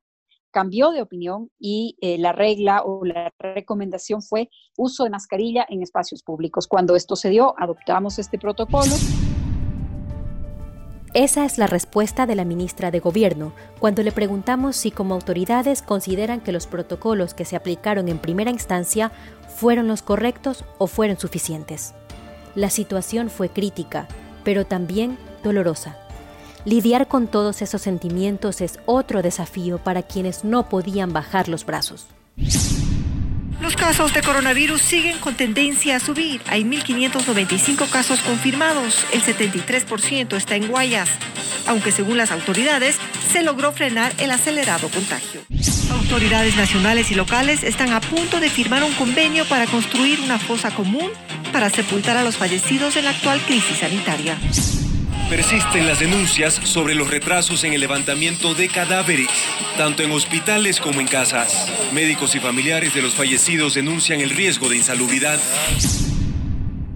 cambió 0.55 0.93
de 0.93 1.03
opinión 1.03 1.51
y 1.59 1.97
eh, 2.01 2.17
la 2.17 2.31
regla 2.31 2.83
o 2.85 3.05
la 3.05 3.33
recomendación 3.41 4.23
fue 4.23 4.49
uso 4.77 5.03
de 5.03 5.11
mascarilla 5.11 5.67
en 5.69 5.83
espacios 5.83 6.23
públicos. 6.23 6.69
Cuando 6.69 6.95
esto 6.95 7.17
se 7.17 7.29
dio, 7.29 7.55
adoptamos 7.59 8.21
este 8.21 8.39
protocolo. 8.39 8.93
Esa 11.13 11.45
es 11.45 11.59
la 11.59 11.67
respuesta 11.67 12.27
de 12.27 12.37
la 12.37 12.45
ministra 12.45 12.93
de 12.93 13.01
Gobierno 13.01 13.53
cuando 13.81 14.05
le 14.05 14.13
preguntamos 14.13 14.77
si 14.77 14.93
como 14.93 15.15
autoridades 15.15 15.83
consideran 15.83 16.41
que 16.41 16.53
los 16.53 16.69
protocolos 16.69 17.35
que 17.35 17.45
se 17.45 17.57
aplicaron 17.57 18.09
en 18.09 18.19
primera 18.19 18.51
instancia 18.51 19.11
fueron 19.57 19.89
los 19.89 20.03
correctos 20.03 20.65
o 20.79 20.87
fueron 20.87 21.19
suficientes. 21.19 21.95
La 22.55 22.71
situación 22.71 23.29
fue 23.29 23.49
crítica, 23.49 24.07
pero 24.45 24.65
también 24.65 25.19
dolorosa. 25.43 26.04
Lidiar 26.65 27.09
con 27.09 27.27
todos 27.27 27.61
esos 27.61 27.83
sentimientos 27.83 28.63
es 28.63 28.79
otro 28.87 29.21
desafío 29.21 29.77
para 29.77 30.03
quienes 30.03 30.45
no 30.45 30.71
podían 30.71 31.13
bajar 31.13 31.49
los 31.49 31.67
brazos. 31.67 32.07
Los 33.61 33.77
casos 33.77 34.15
de 34.15 34.23
coronavirus 34.23 34.81
siguen 34.81 35.19
con 35.19 35.35
tendencia 35.35 35.97
a 35.97 36.01
subir. 36.01 36.41
Hay 36.47 36.65
1.595 36.65 37.91
casos 37.91 38.21
confirmados. 38.21 39.05
El 39.13 39.23
73% 39.23 40.37
está 40.37 40.57
en 40.57 40.69
Guayas, 40.69 41.11
aunque 41.67 41.93
según 41.93 42.17
las 42.17 42.31
autoridades 42.31 42.97
se 43.31 43.43
logró 43.43 43.73
frenar 43.73 44.13
el 44.19 44.31
acelerado 44.31 44.89
contagio. 44.89 45.43
Autoridades 45.93 46.57
nacionales 46.57 47.11
y 47.11 47.15
locales 47.15 47.63
están 47.63 47.93
a 47.93 48.01
punto 48.01 48.41
de 48.41 48.49
firmar 48.49 48.85
un 48.85 48.93
convenio 48.95 49.45
para 49.47 49.67
construir 49.67 50.21
una 50.21 50.39
fosa 50.39 50.75
común 50.75 51.11
para 51.53 51.69
sepultar 51.69 52.17
a 52.17 52.25
los 52.25 52.37
fallecidos 52.37 52.97
en 52.97 53.05
la 53.05 53.11
actual 53.11 53.41
crisis 53.41 53.79
sanitaria. 53.79 54.39
Persisten 55.29 55.87
las 55.87 56.01
denuncias 56.01 56.55
sobre 56.55 56.95
los 56.95 57.11
retrasos 57.11 57.65
en 57.65 57.73
el 57.73 57.81
levantamiento 57.81 58.55
de 58.55 58.69
cadáveres, 58.69 59.29
tanto 59.77 60.03
en 60.03 60.13
hospitales 60.13 60.81
como 60.81 61.01
en 61.01 61.07
casas. 61.07 61.73
Médicos 61.95 62.35
y 62.35 62.41
familiares 62.41 62.95
de 62.95 63.01
los 63.01 63.15
fallecidos 63.15 63.75
denuncian 63.75 64.21
el 64.21 64.31
riesgo 64.31 64.69
de 64.69 64.77
insalubridad. 64.77 65.39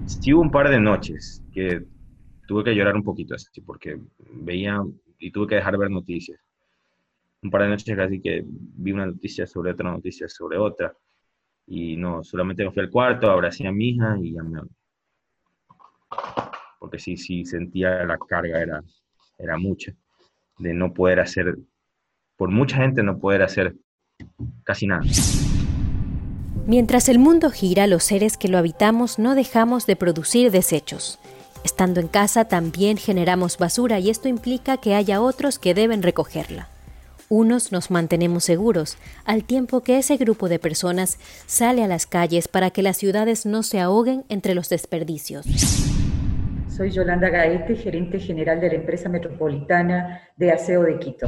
Sí 0.05 0.33
hubo 0.33 0.41
un 0.41 0.51
par 0.51 0.69
de 0.69 0.79
noches 0.79 1.43
que 1.51 1.81
tuve 2.47 2.63
que 2.63 2.75
llorar 2.75 2.95
un 2.95 3.03
poquito 3.03 3.33
así, 3.33 3.61
porque 3.61 3.99
veía 4.31 4.79
y 5.17 5.31
tuve 5.31 5.47
que 5.47 5.55
dejar 5.55 5.77
ver 5.77 5.89
noticias. 5.89 6.39
Un 7.41 7.49
par 7.49 7.63
de 7.63 7.69
noches 7.69 7.95
casi 7.95 8.21
que 8.21 8.43
vi 8.45 8.91
una 8.91 9.07
noticia 9.07 9.47
sobre 9.47 9.71
otra 9.71 9.91
noticia 9.91 10.29
sobre 10.29 10.57
otra. 10.57 10.93
Y 11.65 11.97
no, 11.97 12.23
solamente 12.23 12.63
me 12.63 12.71
fui 12.71 12.83
al 12.83 12.91
cuarto, 12.91 13.29
abracé 13.29 13.67
a 13.67 13.71
mi 13.71 13.89
hija 13.89 14.15
y 14.21 14.33
ya 14.33 14.43
me 14.43 14.61
porque 16.79 16.97
sí, 16.97 17.17
sí 17.17 17.45
sentía 17.45 18.03
la 18.05 18.17
carga, 18.17 18.59
era, 18.59 18.83
era 19.37 19.57
mucha, 19.57 19.93
de 20.57 20.73
no 20.73 20.93
poder 20.93 21.19
hacer, 21.19 21.57
por 22.37 22.49
mucha 22.49 22.77
gente 22.77 23.03
no 23.03 23.19
poder 23.19 23.43
hacer 23.43 23.75
casi 24.63 24.87
nada. 24.87 25.03
Mientras 26.65 27.09
el 27.09 27.19
mundo 27.19 27.49
gira, 27.49 27.87
los 27.87 28.03
seres 28.03 28.37
que 28.37 28.47
lo 28.47 28.57
habitamos 28.57 29.19
no 29.19 29.35
dejamos 29.35 29.85
de 29.85 29.95
producir 29.95 30.51
desechos. 30.51 31.19
Estando 31.63 31.99
en 31.99 32.07
casa 32.07 32.45
también 32.45 32.97
generamos 32.97 33.57
basura 33.57 33.99
y 33.99 34.09
esto 34.09 34.27
implica 34.27 34.77
que 34.77 34.95
haya 34.95 35.21
otros 35.21 35.59
que 35.59 35.73
deben 35.73 36.03
recogerla. 36.03 36.69
Unos 37.27 37.71
nos 37.71 37.91
mantenemos 37.91 38.43
seguros, 38.43 38.97
al 39.25 39.43
tiempo 39.43 39.81
que 39.81 39.99
ese 39.99 40.17
grupo 40.17 40.49
de 40.49 40.57
personas 40.57 41.19
sale 41.45 41.83
a 41.83 41.87
las 41.87 42.07
calles 42.07 42.47
para 42.47 42.71
que 42.71 42.81
las 42.81 42.97
ciudades 42.97 43.45
no 43.45 43.61
se 43.61 43.79
ahoguen 43.79 44.25
entre 44.29 44.55
los 44.55 44.69
desperdicios. 44.69 45.45
Soy 46.79 46.91
Yolanda 46.91 47.27
Gaete, 47.27 47.75
gerente 47.75 48.21
general 48.21 48.61
de 48.61 48.69
la 48.69 48.75
empresa 48.75 49.09
metropolitana 49.09 50.21
de 50.37 50.53
aseo 50.53 50.83
de 50.83 50.97
Quito. 50.97 51.27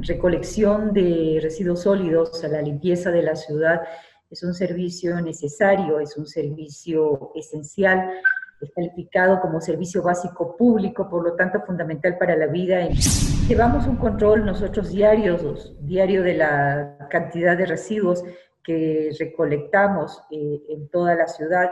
Recolección 0.00 0.92
de 0.92 1.38
residuos 1.40 1.82
sólidos 1.82 2.42
a 2.42 2.48
la 2.48 2.60
limpieza 2.60 3.12
de 3.12 3.22
la 3.22 3.36
ciudad 3.36 3.82
es 4.28 4.42
un 4.42 4.52
servicio 4.52 5.20
necesario, 5.20 6.00
es 6.00 6.16
un 6.16 6.26
servicio 6.26 7.30
esencial 7.36 8.10
es 8.60 8.72
calificado 8.72 9.40
como 9.40 9.60
servicio 9.60 10.02
básico 10.02 10.56
público, 10.56 11.08
por 11.08 11.22
lo 11.22 11.36
tanto 11.36 11.60
fundamental 11.60 12.18
para 12.18 12.34
la 12.34 12.46
vida. 12.48 12.88
Llevamos 13.46 13.86
un 13.86 13.94
control 13.96 14.44
nosotros 14.44 14.90
diarios, 14.90 15.72
diario 15.80 16.24
de 16.24 16.34
la 16.34 17.06
cantidad 17.10 17.56
de 17.56 17.66
residuos 17.66 18.24
que 18.64 19.10
recolectamos 19.20 20.20
eh, 20.32 20.62
en 20.68 20.88
toda 20.88 21.14
la 21.14 21.28
ciudad. 21.28 21.70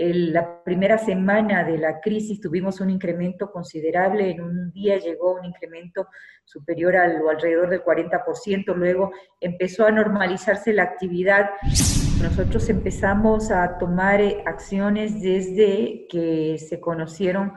En 0.00 0.32
la 0.32 0.62
primera 0.62 0.96
semana 0.96 1.64
de 1.64 1.76
la 1.76 2.00
crisis 2.00 2.40
tuvimos 2.40 2.80
un 2.80 2.88
incremento 2.88 3.50
considerable, 3.50 4.30
en 4.30 4.40
un 4.40 4.70
día 4.70 4.96
llegó 4.96 5.34
un 5.34 5.44
incremento 5.44 6.06
superior 6.44 6.94
al 6.94 7.20
o 7.20 7.30
alrededor 7.30 7.68
del 7.68 7.82
40%, 7.82 8.76
luego 8.76 9.10
empezó 9.40 9.86
a 9.86 9.90
normalizarse 9.90 10.72
la 10.72 10.84
actividad. 10.84 11.50
Nosotros 12.22 12.68
empezamos 12.68 13.50
a 13.50 13.76
tomar 13.76 14.20
eh, 14.20 14.40
acciones 14.46 15.20
desde 15.20 16.06
que 16.08 16.58
se 16.58 16.78
conocieron 16.78 17.54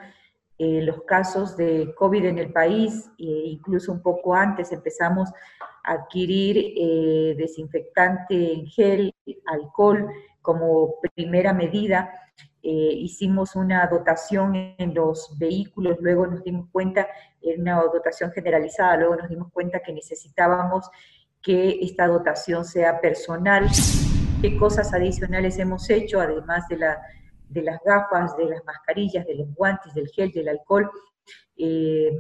eh, 0.58 0.82
los 0.82 1.04
casos 1.04 1.56
de 1.56 1.94
COVID 1.96 2.26
en 2.26 2.40
el 2.40 2.52
país, 2.52 3.08
e 3.20 3.50
incluso 3.50 3.92
un 3.92 4.02
poco 4.02 4.34
antes 4.34 4.72
empezamos 4.72 5.30
a 5.84 5.94
adquirir 5.94 6.74
eh, 6.76 7.36
desinfectante 7.38 8.54
en 8.54 8.66
gel, 8.66 9.14
alcohol 9.46 10.10
como 10.42 10.96
primera 11.16 11.54
medida. 11.54 12.12
hicimos 12.62 13.56
una 13.56 13.88
dotación 13.88 14.76
en 14.78 14.94
los 14.94 15.36
vehículos, 15.40 15.98
luego 16.00 16.28
nos 16.28 16.44
dimos 16.44 16.70
cuenta, 16.72 17.08
en 17.42 17.62
una 17.62 17.82
dotación 17.82 18.32
generalizada, 18.32 18.98
luego 18.98 19.16
nos 19.16 19.30
dimos 19.30 19.52
cuenta 19.52 19.80
que 19.80 19.94
necesitábamos 19.94 20.90
que 21.42 21.80
esta 21.82 22.08
dotación 22.08 22.66
sea 22.66 23.02
personal. 23.02 23.68
¿Qué 24.42 24.58
cosas 24.58 24.94
adicionales 24.94 25.58
hemos 25.58 25.90
hecho, 25.90 26.20
además 26.20 26.68
de 26.68 26.78
las 27.62 27.80
gafas, 27.84 28.38
de 28.38 28.46
las 28.46 28.64
mascarillas, 28.64 29.26
de 29.26 29.36
los 29.36 29.54
guantes, 29.56 29.94
del 29.94 30.08
gel, 30.10 30.32
del 30.32 30.50
alcohol, 30.50 30.90
eh, 31.58 32.12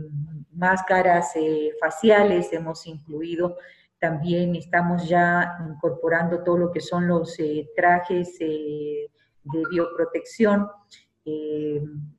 máscaras 0.54 1.32
eh, 1.36 1.72
faciales 1.80 2.54
hemos 2.54 2.86
incluido. 2.86 3.58
También 4.02 4.56
estamos 4.56 5.08
ya 5.08 5.58
incorporando 5.70 6.44
todo 6.44 6.58
lo 6.58 6.72
que 6.72 6.82
son 6.82 7.08
los 7.08 7.40
eh, 7.40 7.70
trajes 7.76 8.38
de 8.40 9.10
bioprotección. 9.44 10.68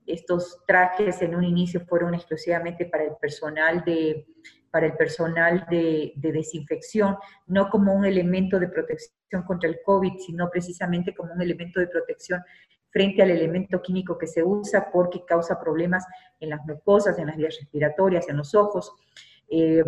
estos 0.07 0.63
trajes 0.67 1.21
en 1.23 1.35
un 1.35 1.45
inicio 1.45 1.81
fueron 1.81 2.15
exclusivamente 2.15 2.87
para 2.87 3.05
el 3.05 3.17
personal 3.21 3.85
de, 3.85 4.27
para 4.73 4.87
el 4.87 4.95
personal 4.95 5.67
de, 5.71 6.15
desinfección, 6.17 7.17
no 7.47 7.69
como 7.69 7.93
un 7.93 8.07
elemento 8.07 8.59
de 8.59 8.69
protección 8.69 9.43
contra 9.47 9.69
el 9.69 9.81
COVID, 9.85 10.15
sino 10.19 10.49
precisamente 10.51 11.15
como 11.15 11.35
un 11.35 11.43
elemento 11.43 11.79
de 11.79 11.89
protección 11.89 12.41
frente 12.91 13.23
al 13.23 13.31
elemento 13.31 13.83
químico 13.83 14.17
que 14.17 14.27
se 14.27 14.43
usa 14.43 14.91
porque 14.91 15.25
causa 15.27 15.61
problemas 15.61 16.07
en 16.41 16.51
las 16.51 16.65
mucosas, 16.65 17.19
en 17.19 17.27
las 17.27 17.37
vías 17.37 17.57
respiratorias, 17.61 18.29
en 18.31 18.39
los 18.39 18.55
ojos. 18.55 18.93
Eh, 19.55 19.85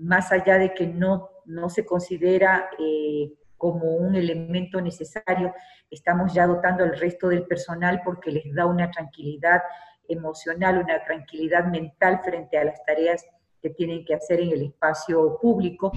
más 0.00 0.32
allá 0.32 0.56
de 0.56 0.72
que 0.72 0.86
no, 0.86 1.28
no 1.44 1.68
se 1.68 1.84
considera 1.84 2.70
eh, 2.78 3.30
como 3.58 3.96
un 3.96 4.14
elemento 4.14 4.80
necesario, 4.80 5.52
estamos 5.90 6.32
ya 6.32 6.46
dotando 6.46 6.82
al 6.82 6.98
resto 6.98 7.28
del 7.28 7.44
personal 7.44 8.00
porque 8.06 8.30
les 8.30 8.54
da 8.54 8.64
una 8.64 8.90
tranquilidad 8.90 9.60
emocional, 10.08 10.78
una 10.78 11.04
tranquilidad 11.04 11.66
mental 11.66 12.20
frente 12.24 12.56
a 12.56 12.64
las 12.64 12.82
tareas 12.86 13.22
que 13.60 13.68
tienen 13.68 14.02
que 14.06 14.14
hacer 14.14 14.40
en 14.40 14.52
el 14.52 14.62
espacio 14.62 15.38
público. 15.42 15.92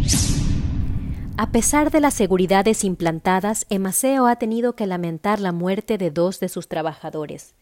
A 1.38 1.52
pesar 1.52 1.92
de 1.92 2.02
las 2.02 2.14
seguridades 2.16 2.84
implantadas, 2.84 3.66
Emaceo 3.70 4.28
ha 4.28 4.36
tenido 4.36 4.76
que 4.76 4.88
lamentar 4.88 5.40
la 5.40 5.54
muerte 5.54 5.98
de 5.98 6.12
dos 6.12 6.42
de 6.42 6.50
sus 6.50 6.68
trabajadores. 6.68 7.56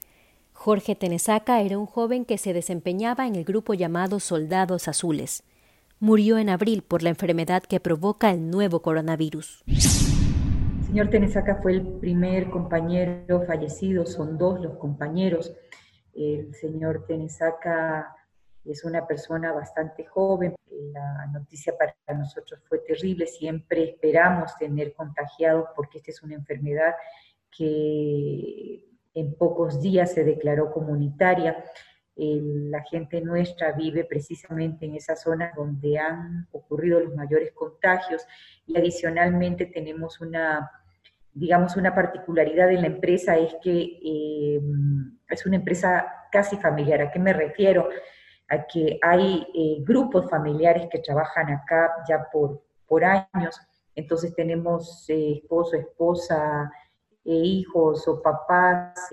Jorge 0.64 0.96
Tenesaca 0.96 1.60
era 1.60 1.78
un 1.78 1.86
joven 1.86 2.24
que 2.24 2.38
se 2.38 2.54
desempeñaba 2.54 3.28
en 3.28 3.36
el 3.36 3.44
grupo 3.44 3.74
llamado 3.74 4.22
Soldados 4.22 4.88
Azules. 4.88 5.44
Murió 6.00 6.38
en 6.38 6.48
abril 6.48 6.84
por 6.84 7.04
la 7.04 7.10
enfermedad 7.10 7.64
que 7.64 7.82
provoca 7.82 8.32
el 8.32 8.50
nuevo 8.50 8.82
coronavirus. 8.82 9.62
El 9.68 10.86
señor 10.86 11.10
Tenesaca 11.10 11.60
fue 11.62 11.74
el 11.74 11.82
primer 12.00 12.50
compañero 12.50 13.44
fallecido, 13.46 14.06
son 14.06 14.38
dos 14.38 14.62
los 14.62 14.78
compañeros. 14.78 15.54
El 16.14 16.56
señor 16.56 17.08
Tenesaca 17.08 18.16
es 18.64 18.86
una 18.86 19.06
persona 19.06 19.52
bastante 19.52 20.06
joven. 20.06 20.56
La 20.94 21.28
noticia 21.34 21.74
para 21.78 21.94
nosotros 22.18 22.62
fue 22.70 22.80
terrible. 22.80 23.28
Siempre 23.28 23.84
esperamos 23.84 24.56
tener 24.56 24.94
contagiados 24.94 25.68
porque 25.76 25.98
esta 25.98 26.12
es 26.12 26.24
una 26.24 26.36
enfermedad 26.36 26.94
que 27.52 28.93
en 29.14 29.36
pocos 29.36 29.82
días 29.82 30.14
se 30.14 30.24
declaró 30.24 30.72
comunitaria. 30.72 31.64
la 32.16 32.84
gente 32.84 33.22
nuestra 33.22 33.72
vive 33.72 34.06
precisamente 34.06 34.86
en 34.86 34.96
esa 34.96 35.16
zona 35.16 35.52
donde 35.56 35.98
han 35.98 36.48
ocurrido 36.52 37.00
los 37.00 37.16
mayores 37.16 37.52
contagios 37.54 38.26
y 38.68 38.78
adicionalmente 38.78 39.66
tenemos 39.66 40.22
una, 40.22 40.70
digamos, 41.34 41.76
una 41.76 41.96
particularidad 41.96 42.72
en 42.72 42.82
la 42.82 42.88
empresa, 42.88 43.38
es 43.38 43.56
que 43.64 44.00
eh, 44.04 44.62
es 45.30 45.46
una 45.46 45.56
empresa 45.56 46.06
casi 46.32 46.56
familiar. 46.58 47.02
¿A 47.02 47.12
qué 47.12 47.20
me 47.20 47.34
refiero? 47.34 47.90
a 48.50 48.66
que 48.68 49.00
hay 49.02 49.48
eh, 49.54 49.78
grupos 49.84 50.30
familiares 50.30 50.88
que 50.92 51.00
trabajan 51.00 51.50
acá 51.50 51.92
ya 52.08 52.28
por, 52.32 52.62
por 52.88 53.04
años, 53.04 53.60
entonces 53.96 54.34
tenemos 54.36 55.06
eh, 55.10 55.40
esposo, 55.42 55.76
esposa, 55.76 56.72
eh, 56.72 56.83
hijos 57.26 58.08
o 58.08 58.22
papás, 58.22 59.08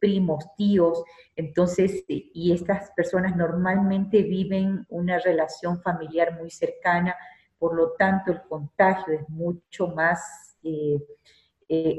primos, 0.00 0.44
tíos, 0.56 1.02
entonces, 1.34 2.04
y 2.06 2.52
estas 2.52 2.90
personas 2.92 3.36
normalmente 3.36 4.22
viven 4.22 4.86
una 4.88 5.18
relación 5.18 5.80
familiar 5.82 6.38
muy 6.38 6.50
cercana, 6.50 7.16
por 7.58 7.74
lo 7.74 7.92
tanto 7.92 8.30
el 8.30 8.42
contagio 8.42 9.14
es 9.14 9.28
mucho 9.28 9.88
más 9.88 10.56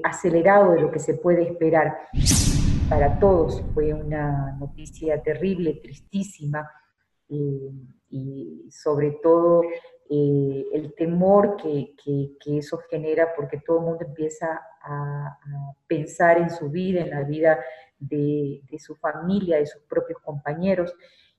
acelerado 0.04 0.72
de 0.72 0.82
lo 0.82 0.92
que 0.92 1.00
se 1.00 1.16
puede 1.16 1.44
esperar. 1.44 1.98
Para 2.90 3.20
todos 3.20 3.64
fue 3.74 3.94
una 3.94 4.56
noticia 4.60 5.22
terrible, 5.22 5.82
tristísima, 5.84 6.70
eh, 7.28 7.72
y 8.10 8.70
sobre 8.70 9.18
todo 9.24 9.64
eh, 10.08 10.66
el 10.74 10.94
temor 10.94 11.58
que, 11.58 11.96
eso 12.46 12.78
genera 12.90 13.34
porque 13.36 13.60
todo 13.66 13.80
el 13.80 13.86
mundo 13.86 14.06
empieza 14.06 14.62
a, 14.84 15.38
pensar 15.88 16.38
en 16.38 16.50
su 16.50 16.70
vida, 16.70 17.02
en 17.02 17.10
la 17.10 17.24
vida 17.24 17.60
de, 17.98 18.62
su 18.78 18.96
familia, 18.96 19.58
de 19.58 19.66
sus 19.66 19.82
propios 19.84 20.20
compañeros. 20.20 20.94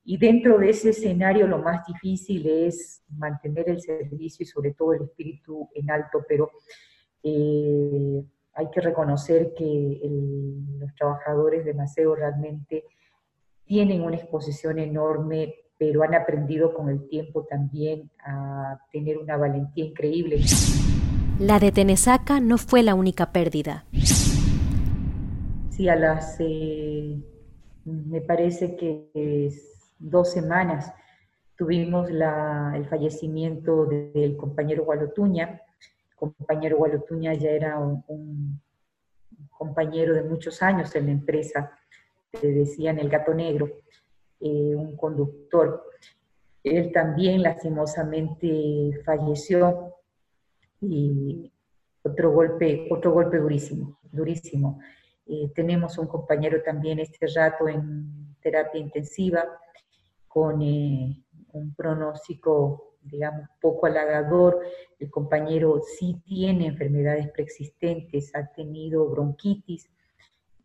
Y 0.05 0.19
dentro 0.19 0.59
de 0.59 0.71
ese 0.71 0.91
escenario 0.91 1.47
lo 1.47 1.59
más 1.59 1.87
difícil 1.87 2.47
es 2.49 3.03
mantener 3.09 3.69
el 3.69 3.81
servicio 3.81 4.43
y 4.43 4.47
sobre 4.47 4.73
todo 4.73 4.95
el 4.95 5.03
espíritu 5.03 5.69
en 5.75 5.91
alto, 5.91 6.25
pero 6.29 6.51
eh, 7.23 8.25
hay 8.55 8.71
que 8.71 8.81
reconocer 8.81 9.53
que 9.55 10.01
los 10.79 10.95
trabajadores 10.95 11.65
de 11.65 11.75
Maceo 11.75 12.15
realmente 12.15 12.85
tienen 13.65 14.03
una 14.03 14.17
exposición 14.17 14.79
enorme, 14.79 15.55
pero 15.79 16.03
han 16.03 16.15
aprendido 16.15 16.73
con 16.73 16.89
el 16.89 17.07
tiempo 17.09 17.45
también 17.45 18.11
a 18.25 18.79
tener 18.93 19.19
una 19.19 19.37
valentía 19.37 19.85
increíble. 19.85 20.41
La 21.39 21.59
de 21.59 21.71
Tenesaca 21.71 22.41
no 22.41 22.57
fue 22.57 22.83
la 22.83 22.95
única 22.95 23.33
pérdida. 23.33 23.85
Sí, 25.71 25.89
a 25.89 25.97
las, 25.97 26.37
eh, 26.41 27.19
me 27.85 28.23
parece 28.23 28.77
que 28.77 29.51
dos 29.99 30.33
semanas 30.33 30.93
tuvimos 31.57 32.09
el 32.11 32.87
fallecimiento 32.87 33.87
del 33.87 34.37
compañero 34.37 34.85
Gualotuña, 34.85 35.61
compañero 36.15 36.79
Gualotuña 36.79 37.35
ya 37.35 37.51
era 37.51 37.79
un, 37.79 38.61
compañero 39.51 40.15
de 40.15 40.23
muchos 40.23 40.63
años 40.63 40.95
en 40.97 41.07
la 41.07 41.13
empresa, 41.13 41.73
le 42.43 42.53
decían 42.53 42.99
el 42.99 43.09
gato 43.09 43.33
negro, 43.33 43.71
eh, 44.41 44.75
un 44.75 44.97
conductor. 44.97 45.85
Él 46.63 46.93
también 46.93 47.43
lastimosamente 47.43 49.01
falleció 49.05 49.95
y 50.81 51.53
otro 52.03 52.33
golpe, 52.33 52.89
otro 52.91 53.13
golpe 53.13 53.39
durísimo, 53.39 53.99
durísimo. 54.11 54.81
Eh, 55.27 55.51
tenemos 55.55 55.99
un 55.99 56.07
compañero 56.07 56.63
también 56.63 56.99
este 56.99 57.27
rato 57.35 57.69
en 57.69 58.37
terapia 58.41 58.81
intensiva 58.81 59.45
con 60.29 60.63
eh, 60.63 61.25
un 61.53 61.75
pronóstico 61.75 62.87
digamos, 63.11 63.49
poco 63.61 63.87
halagador. 63.87 64.61
El 64.99 65.11
compañero 65.11 65.81
sí 65.81 66.21
tiene 66.25 66.67
enfermedades 66.67 67.31
preexistentes, 67.31 68.35
ha 68.35 68.47
tenido 68.53 69.09
bronquitis, 69.09 69.89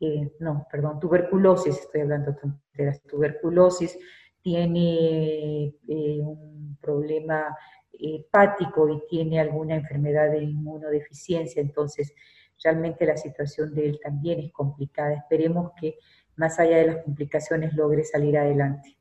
eh, 0.03 0.31
no, 0.39 0.65
perdón, 0.71 0.99
tuberculosis, 0.99 1.77
estoy 1.77 2.01
hablando 2.01 2.35
de 2.73 2.85
las 2.85 3.03
tuberculosis, 3.03 3.99
tiene 4.41 5.75
eh, 5.87 6.19
un 6.19 6.75
problema 6.81 7.55
hepático 7.93 8.89
y 8.89 9.03
tiene 9.07 9.39
alguna 9.39 9.75
enfermedad 9.75 10.31
de 10.31 10.43
inmunodeficiencia, 10.43 11.61
entonces 11.61 12.15
realmente 12.63 13.05
la 13.05 13.15
situación 13.15 13.75
de 13.75 13.89
él 13.89 13.99
también 14.03 14.39
es 14.39 14.51
complicada. 14.51 15.13
Esperemos 15.13 15.71
que 15.79 15.99
más 16.35 16.59
allá 16.59 16.77
de 16.77 16.87
las 16.87 17.03
complicaciones 17.03 17.73
logre 17.75 18.03
salir 18.03 18.39
adelante. 18.39 18.97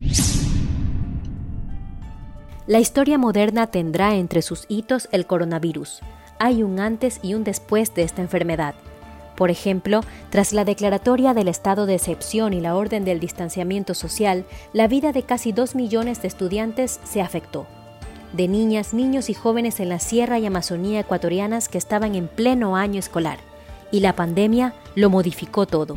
La 2.66 2.78
historia 2.78 3.16
moderna 3.16 3.68
tendrá 3.68 4.16
entre 4.16 4.42
sus 4.42 4.66
hitos 4.68 5.08
el 5.12 5.26
coronavirus. 5.26 6.00
Hay 6.38 6.62
un 6.62 6.78
antes 6.78 7.20
y 7.22 7.32
un 7.32 7.42
después 7.42 7.94
de 7.94 8.02
esta 8.02 8.20
enfermedad. 8.20 8.74
Por 9.40 9.50
ejemplo, 9.50 10.03
tras 10.29 10.53
la 10.53 10.66
declaratoria 10.66 11.33
del 11.33 11.48
estado 11.48 11.87
de 11.87 11.94
excepción 11.94 12.53
y 12.53 12.61
la 12.61 12.76
orden 12.76 13.07
del 13.07 13.20
distanciamiento 13.20 13.94
social, 13.94 14.44
la 14.74 14.87
vida 14.87 15.12
de 15.12 15.22
casi 15.22 15.53
dos 15.53 15.74
millones 15.74 16.20
de 16.20 16.29
estudiantes 16.29 17.00
se 17.05 17.22
afectó. 17.22 17.66
De 18.35 18.48
niñas, 18.48 18.92
niños 18.92 19.31
y 19.31 19.35
jóvenes 19.35 19.81
en 19.81 19.88
la 19.88 19.98
Sierra 19.98 20.38
y 20.38 20.44
Amazonía 20.44 21.00
ecuatorianas 21.00 21.70
que 21.70 21.79
estaban 21.79 22.16
en 22.16 22.29
pleno 22.29 22.76
año 22.76 22.98
escolar. 22.98 23.38
Y 23.90 24.00
la 24.00 24.14
pandemia 24.14 24.74
lo 24.94 25.09
modificó 25.09 25.66
todo. 25.66 25.96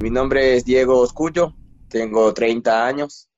Mi 0.00 0.10
nombre 0.10 0.54
es 0.54 0.64
Diego 0.64 1.00
Oscullo, 1.00 1.52
tengo 1.88 2.32
30 2.32 2.86
años, 2.86 3.28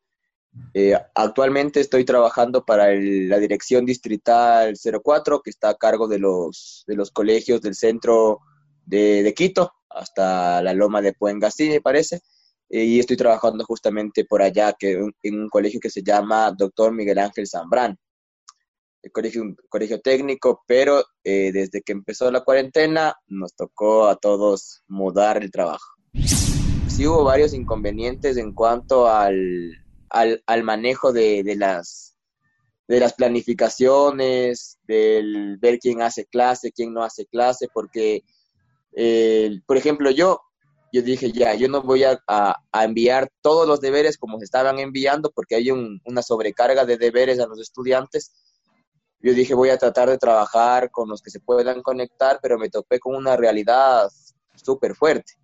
eh, 0.74 0.94
actualmente 1.14 1.80
estoy 1.80 2.04
trabajando 2.04 2.64
para 2.64 2.92
la 2.92 3.38
Dirección 3.38 3.86
Distrital 3.86 4.74
04, 5.02 5.40
que 5.40 5.48
está 5.48 5.70
a 5.70 5.76
cargo 5.76 6.08
de 6.08 6.18
los, 6.18 6.84
de 6.86 6.96
los 6.96 7.10
colegios 7.10 7.62
del 7.62 7.74
centro 7.74 8.40
de, 8.90 9.34
Quito, 9.34 9.72
hasta 9.88 10.62
la 10.62 10.74
loma 10.74 11.00
de 11.00 11.12
Puengasí, 11.12 11.68
me 11.68 11.80
parece. 11.80 12.20
Eh, 12.68 12.84
y 12.84 12.98
estoy 13.00 13.16
trabajando 13.16 13.64
justamente 13.64 14.24
por 14.24 14.42
allá, 14.42 14.74
que, 14.78 14.92
en 15.22 15.40
un 15.40 15.48
colegio 15.48 15.80
que 15.80 15.90
se 15.90 16.02
llama 16.02 16.52
Doctor 16.56 16.92
Miguel 16.92 17.18
Ángel 17.18 17.46
Zambrán. 17.46 17.96
El 19.02 19.12
colegio, 19.12 19.42
un 19.42 19.56
colegio 19.68 20.00
técnico, 20.00 20.62
pero 20.66 21.02
eh, 21.24 21.50
desde 21.52 21.80
que 21.80 21.92
empezó 21.92 22.30
la 22.30 22.42
cuarentena 22.42 23.14
nos 23.28 23.54
tocó 23.54 24.06
a 24.06 24.16
todos 24.16 24.82
mudar 24.88 25.42
el 25.42 25.50
trabajo. 25.50 25.86
Sí 26.86 27.06
hubo 27.06 27.24
varios 27.24 27.54
inconvenientes 27.54 28.36
en 28.36 28.52
cuanto 28.52 29.08
al, 29.08 29.72
al, 30.10 30.42
al 30.46 30.62
manejo 30.64 31.14
de, 31.14 31.42
de, 31.42 31.56
las, 31.56 32.14
de 32.88 33.00
las 33.00 33.14
planificaciones, 33.14 34.78
del 34.86 35.56
ver 35.58 35.78
quién 35.78 36.02
hace 36.02 36.26
clase, 36.26 36.70
quién 36.70 36.92
no 36.92 37.02
hace 37.02 37.24
clase, 37.24 37.68
porque, 37.72 38.22
eh, 38.92 39.60
por 39.66 39.76
ejemplo, 39.76 40.10
yo, 40.10 40.40
yo 40.92 41.02
dije, 41.02 41.32
ya, 41.32 41.54
yo 41.54 41.68
no 41.68 41.82
voy 41.82 42.04
a, 42.04 42.20
a, 42.26 42.84
enviar 42.84 43.30
todos 43.40 43.66
los 43.66 43.80
deberes 43.80 44.18
como 44.18 44.38
se 44.38 44.44
estaban 44.44 44.78
enviando, 44.78 45.30
porque 45.30 45.56
hay 45.56 45.70
un, 45.70 46.00
una 46.04 46.22
sobrecarga 46.22 46.84
de 46.84 46.96
deberes 46.96 47.38
a 47.40 47.46
los 47.46 47.60
estudiantes. 47.60 48.32
Yo 49.20 49.34
dije, 49.34 49.54
voy 49.54 49.68
a 49.68 49.78
tratar 49.78 50.08
de 50.08 50.18
trabajar 50.18 50.90
con 50.90 51.08
los 51.08 51.22
que 51.22 51.30
se 51.30 51.40
puedan 51.40 51.82
conectar, 51.82 52.38
pero 52.42 52.58
me 52.58 52.70
topé 52.70 52.98
con 52.98 53.14
una 53.14 53.36
realidad 53.36 54.10
súper 54.56 54.94
fuerte 54.94 55.34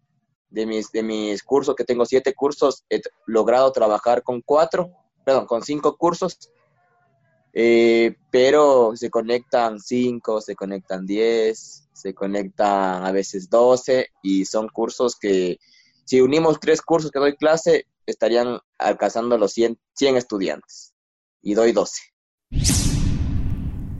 de 0.51 0.67
mis, 0.67 0.91
de 0.93 1.03
mis 1.03 1.43
cursos, 1.43 1.75
que 1.75 1.85
tengo 1.85 2.07
siete 2.07 2.35
cursos, 2.35 2.85
he 2.89 3.01
logrado 3.27 3.71
trabajar 3.73 4.23
con 4.23 4.41
cuatro, 4.41 4.91
perdón, 5.25 5.47
con 5.47 5.63
cinco 5.63 5.97
cursos, 5.97 6.51
eh, 7.59 8.15
pero 8.31 8.93
se 8.97 9.09
conectan 9.09 9.81
cinco, 9.81 10.43
se 10.43 10.55
conectan 10.55 11.07
diez, 11.07 11.89
se 11.91 12.13
conectan 12.13 13.07
a 13.07 13.13
veces 13.13 13.49
doce, 13.49 14.09
y 14.23 14.45
son 14.45 14.69
cursos 14.69 15.17
que 15.19 15.57
si 16.05 16.21
unimos 16.21 16.61
tres 16.61 16.83
cursos 16.83 17.11
que 17.11 17.19
doy 17.19 17.35
clase, 17.35 17.87
estarían 18.05 18.59
alcanzando 18.77 19.39
los 19.39 19.55
100, 19.55 19.79
100 19.95 20.17
estudiantes 20.19 20.93
y 21.41 21.55
doy 21.55 21.73
12. 21.73 22.03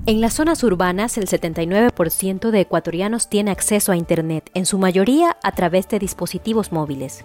En 0.05 0.21
las 0.21 0.35
zonas 0.35 0.63
urbanas, 0.63 1.17
el 1.17 1.27
79% 1.27 2.51
de 2.51 2.61
ecuatorianos 2.61 3.31
tiene 3.31 3.53
acceso 3.53 3.91
a 3.91 3.97
Internet, 3.97 4.51
en 4.53 4.67
su 4.67 4.77
mayoría 4.77 5.39
a 5.43 5.53
través 5.53 5.89
de 5.89 5.99
dispositivos 5.99 6.73
móviles. 6.73 7.25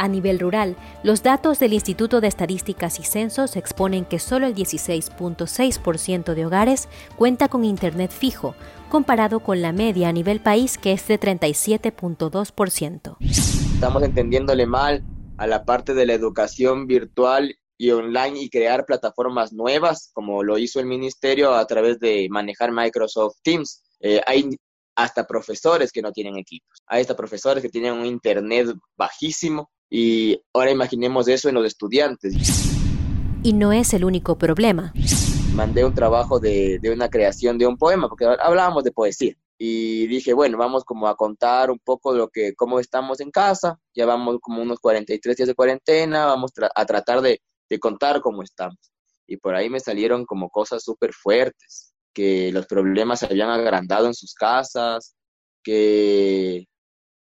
A 0.00 0.08
nivel 0.08 0.38
rural, 0.38 0.76
los 1.02 1.22
datos 1.22 1.58
del 1.58 1.74
Instituto 1.74 2.22
de 2.22 2.28
Estadísticas 2.28 2.98
y 2.98 3.02
Censos 3.02 3.54
exponen 3.54 4.06
que 4.06 4.18
solo 4.18 4.46
el 4.46 4.54
16.6% 4.54 6.32
de 6.32 6.46
hogares 6.46 6.88
cuenta 7.16 7.48
con 7.48 7.66
Internet 7.66 8.10
fijo, 8.10 8.54
comparado 8.88 9.40
con 9.40 9.60
la 9.60 9.72
media 9.72 10.08
a 10.08 10.12
nivel 10.12 10.40
país 10.40 10.78
que 10.78 10.92
es 10.92 11.06
de 11.06 11.20
37.2%. 11.20 13.16
Estamos 13.20 14.02
entendiéndole 14.02 14.64
mal 14.64 15.04
a 15.36 15.46
la 15.46 15.66
parte 15.66 15.92
de 15.92 16.06
la 16.06 16.14
educación 16.14 16.86
virtual 16.86 17.54
y 17.76 17.90
online 17.90 18.40
y 18.40 18.48
crear 18.48 18.86
plataformas 18.86 19.52
nuevas, 19.52 20.08
como 20.14 20.42
lo 20.42 20.56
hizo 20.56 20.80
el 20.80 20.86
ministerio 20.86 21.52
a 21.52 21.66
través 21.66 22.00
de 22.00 22.26
manejar 22.30 22.72
Microsoft 22.72 23.36
Teams. 23.42 23.82
Eh, 24.00 24.22
hay 24.26 24.48
hasta 24.96 25.26
profesores 25.26 25.92
que 25.92 26.00
no 26.00 26.10
tienen 26.10 26.38
equipos. 26.38 26.78
Hay 26.86 27.02
hasta 27.02 27.14
profesores 27.14 27.62
que 27.62 27.68
tienen 27.68 27.92
un 27.92 28.06
internet 28.06 28.68
bajísimo 28.96 29.68
y 29.90 30.40
ahora 30.54 30.70
imaginemos 30.70 31.28
eso 31.28 31.48
en 31.48 31.56
los 31.56 31.66
estudiantes. 31.66 32.34
Y 33.42 33.52
no 33.52 33.72
es 33.72 33.92
el 33.92 34.04
único 34.04 34.38
problema. 34.38 34.92
Mandé 35.54 35.84
un 35.84 35.94
trabajo 35.94 36.38
de, 36.38 36.78
de 36.78 36.90
una 36.90 37.10
creación 37.10 37.58
de 37.58 37.66
un 37.66 37.76
poema, 37.76 38.08
porque 38.08 38.24
hablábamos 38.24 38.84
de 38.84 38.92
poesía 38.92 39.34
y 39.62 40.06
dije, 40.06 40.32
bueno, 40.32 40.56
vamos 40.56 40.84
como 40.84 41.06
a 41.06 41.16
contar 41.16 41.70
un 41.70 41.78
poco 41.78 42.14
lo 42.14 42.28
que, 42.28 42.54
cómo 42.54 42.80
estamos 42.80 43.20
en 43.20 43.30
casa, 43.30 43.78
ya 43.94 44.06
vamos 44.06 44.38
como 44.40 44.62
unos 44.62 44.80
43 44.80 45.36
días 45.36 45.48
de 45.48 45.54
cuarentena, 45.54 46.24
vamos 46.24 46.50
a 46.74 46.86
tratar 46.86 47.20
de, 47.20 47.42
de 47.68 47.78
contar 47.78 48.22
cómo 48.22 48.42
estamos. 48.42 48.78
Y 49.26 49.36
por 49.36 49.54
ahí 49.54 49.68
me 49.68 49.78
salieron 49.78 50.24
como 50.24 50.48
cosas 50.48 50.82
súper 50.82 51.12
fuertes, 51.12 51.92
que 52.14 52.50
los 52.52 52.66
problemas 52.66 53.20
se 53.20 53.26
habían 53.26 53.50
agrandado 53.50 54.06
en 54.06 54.14
sus 54.14 54.32
casas, 54.32 55.14
que, 55.62 56.66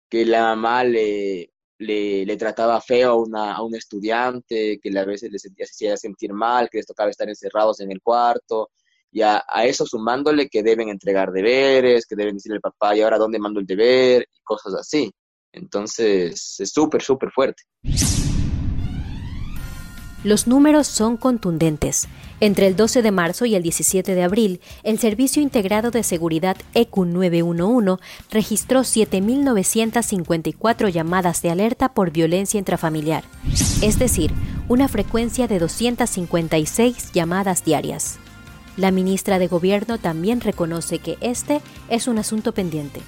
que 0.10 0.26
la 0.26 0.44
mamá 0.44 0.86
le, 0.86 1.53
le, 1.84 2.38
trataba 2.38 2.82
feo 2.82 3.12
a, 3.12 3.15
una, 3.15 3.62
un 3.62 3.76
estudiante, 3.76 4.80
que 4.82 4.98
a 4.98 5.06
veces 5.06 5.32
le 5.32 5.39
se 5.39 5.50
hacía 5.62 5.98
sentir 5.98 6.34
mal, 6.34 6.69
que 6.69 6.80
les 6.80 6.86
tocaba 6.86 7.10
estar 7.10 7.30
encerrados 7.30 7.80
en 7.80 7.91
el 7.91 8.02
cuarto, 8.02 8.72
y 9.12 9.22
a, 9.22 9.43
a, 9.48 9.65
eso 9.65 9.86
sumándole 9.86 10.50
que 10.50 10.63
deben 10.63 10.89
entregar 10.89 11.32
deberes, 11.32 12.06
que 12.06 12.15
deben 12.15 12.36
decirle 12.36 12.56
al 12.58 12.62
papá, 12.62 12.96
y 12.96 13.02
ahora 13.02 13.17
dónde 13.17 13.39
mando 13.39 13.60
el 13.60 13.65
deber, 13.65 14.24
y 14.24 14.39
cosas 14.43 14.74
así. 14.76 15.12
Entonces, 15.52 16.60
es 16.60 16.72
súper, 16.72 17.02
súper 17.04 17.30
fuerte. 17.32 17.63
Los 20.23 20.47
números 20.47 20.88
son 20.88 21.17
contundentes. 21.17 22.07
Entre 22.39 22.67
el 22.67 22.77
12 22.77 23.01
de 23.01 23.12
marzo 23.12 23.45
y 23.45 23.55
el 23.55 23.63
17 23.63 24.15
de 24.15 24.23
abril, 24.23 24.62
el 24.83 24.97
Servicio 24.97 25.41
Integrado 25.41 25.91
de 25.91 26.03
Seguridad 26.03 26.55
EQ 26.73 27.05
911 27.05 28.01
registró 28.31 28.79
7.954 28.81 30.89
llamadas 30.89 31.41
de 31.41 31.49
alerta 31.49 31.93
por 31.93 32.12
violencia 32.12 32.57
intrafamiliar, 32.57 33.25
es 33.81 33.99
decir, 33.99 34.31
una 34.69 34.88
frecuencia 34.88 35.47
de 35.47 35.59
256 35.59 37.12
llamadas 37.12 37.65
diarias. 37.65 38.17
La 38.77 38.91
ministra 38.91 39.39
de 39.39 39.47
Gobierno 39.47 39.97
también 39.97 40.39
reconoce 40.39 40.99
que 40.99 41.17
este 41.19 41.59
es 41.89 42.07
un 42.07 42.17
asunto 42.17 42.53
pendiente. 42.53 43.01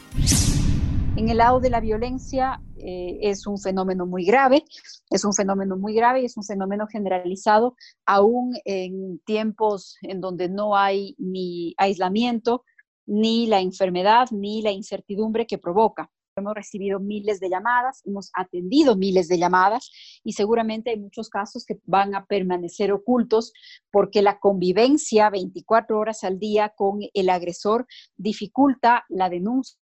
En 1.17 1.29
el 1.29 1.37
lado 1.37 1.61
de 1.61 1.69
la 1.69 1.79
violencia 1.79 2.61
eh, 2.77 3.19
es 3.21 3.47
un 3.47 3.57
fenómeno 3.57 4.05
muy 4.05 4.25
grave, 4.25 4.65
es 5.09 5.23
un 5.23 5.33
fenómeno 5.33 5.77
muy 5.77 5.93
grave 5.93 6.21
y 6.21 6.25
es 6.25 6.35
un 6.35 6.43
fenómeno 6.43 6.87
generalizado, 6.87 7.77
aún 8.05 8.53
en 8.65 9.19
tiempos 9.19 9.97
en 10.01 10.19
donde 10.19 10.49
no 10.49 10.75
hay 10.75 11.15
ni 11.17 11.73
aislamiento, 11.77 12.65
ni 13.05 13.47
la 13.47 13.61
enfermedad, 13.61 14.27
ni 14.31 14.61
la 14.61 14.71
incertidumbre 14.71 15.47
que 15.47 15.57
provoca. 15.57 16.11
Hemos 16.35 16.53
recibido 16.53 16.99
miles 16.99 17.39
de 17.39 17.49
llamadas, 17.49 18.01
hemos 18.05 18.29
atendido 18.33 18.97
miles 18.97 19.29
de 19.29 19.37
llamadas 19.37 19.89
y 20.21 20.33
seguramente 20.33 20.89
hay 20.89 20.99
muchos 20.99 21.29
casos 21.29 21.63
que 21.65 21.79
van 21.85 22.13
a 22.13 22.25
permanecer 22.25 22.91
ocultos 22.91 23.53
porque 23.89 24.21
la 24.21 24.37
convivencia 24.37 25.29
24 25.29 25.97
horas 25.97 26.25
al 26.25 26.39
día 26.39 26.73
con 26.75 26.99
el 27.13 27.29
agresor 27.29 27.87
dificulta 28.17 29.05
la 29.07 29.29
denuncia 29.29 29.79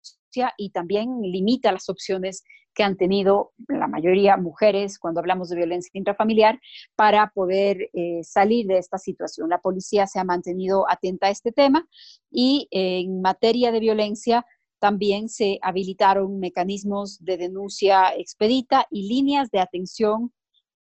y 0.57 0.71
también 0.71 1.21
limita 1.23 1.73
las 1.73 1.89
opciones 1.89 2.43
que 2.75 2.83
han 2.83 2.97
tenido 2.97 3.53
la 3.69 3.87
mayoría 3.87 4.37
mujeres 4.37 4.99
cuando 4.99 5.21
hablamos 5.21 5.51
de 5.51 5.57
violencia 5.57 5.91
intrafamiliar 5.93 6.59
para 6.97 7.31
poder 7.35 7.91
eh, 7.93 8.21
salir 8.23 8.67
de 8.67 8.79
esta 8.79 8.99
situación. 8.99 9.51
La 9.51 9.61
policía 9.61 10.07
se 10.07 10.19
ha 10.19 10.25
mantenido 10.25 10.89
atenta 10.89 11.27
a 11.27 11.31
este 11.31 11.53
tema 11.53 11.87
y 12.31 12.69
en 12.71 13.21
materia 13.21 13.73
de 13.73 13.81
violencia 13.81 14.47
también 14.79 15.29
se 15.29 15.59
habilitaron 15.63 16.41
mecanismos 16.41 17.23
de 17.25 17.37
denuncia 17.37 18.15
expedita 18.17 18.87
y 18.91 19.09
líneas 19.09 19.51
de 19.51 19.61
atención 19.61 20.33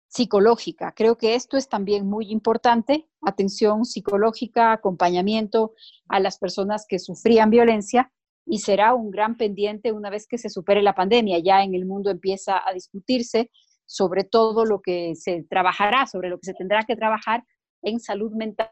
psicológica. 0.09 0.93
Creo 0.95 1.17
que 1.17 1.35
esto 1.35 1.57
es 1.57 1.69
también 1.69 2.07
muy 2.07 2.31
importante, 2.31 3.09
atención 3.23 3.85
psicológica, 3.85 4.73
acompañamiento 4.73 5.73
a 6.09 6.21
las 6.21 6.39
personas 6.39 6.85
que 6.89 6.99
sufrían 6.99 7.51
violencia 7.51 8.13
y 8.47 8.59
será 8.59 8.95
un 8.95 9.11
gran 9.11 9.37
pendiente 9.37 9.93
una 9.93 10.09
vez 10.09 10.27
que 10.27 10.39
se 10.39 10.49
supere 10.49 10.83
la 10.83 10.95
pandemia. 10.95 11.41
Ya 11.41 11.63
en 11.63 11.75
el 11.75 11.85
mundo 11.85 12.11
empieza 12.11 12.63
a 12.67 12.73
discutirse 12.73 13.51
sobre 13.85 14.25
todo 14.25 14.65
lo 14.65 14.81
que 14.81 15.15
se 15.17 15.45
trabajará, 15.49 16.07
sobre 16.07 16.29
lo 16.29 16.39
que 16.39 16.47
se 16.47 16.55
tendrá 16.55 16.85
que 16.85 16.97
trabajar 16.97 17.45
en 17.83 18.01
salud 18.01 18.33
mental 18.33 18.71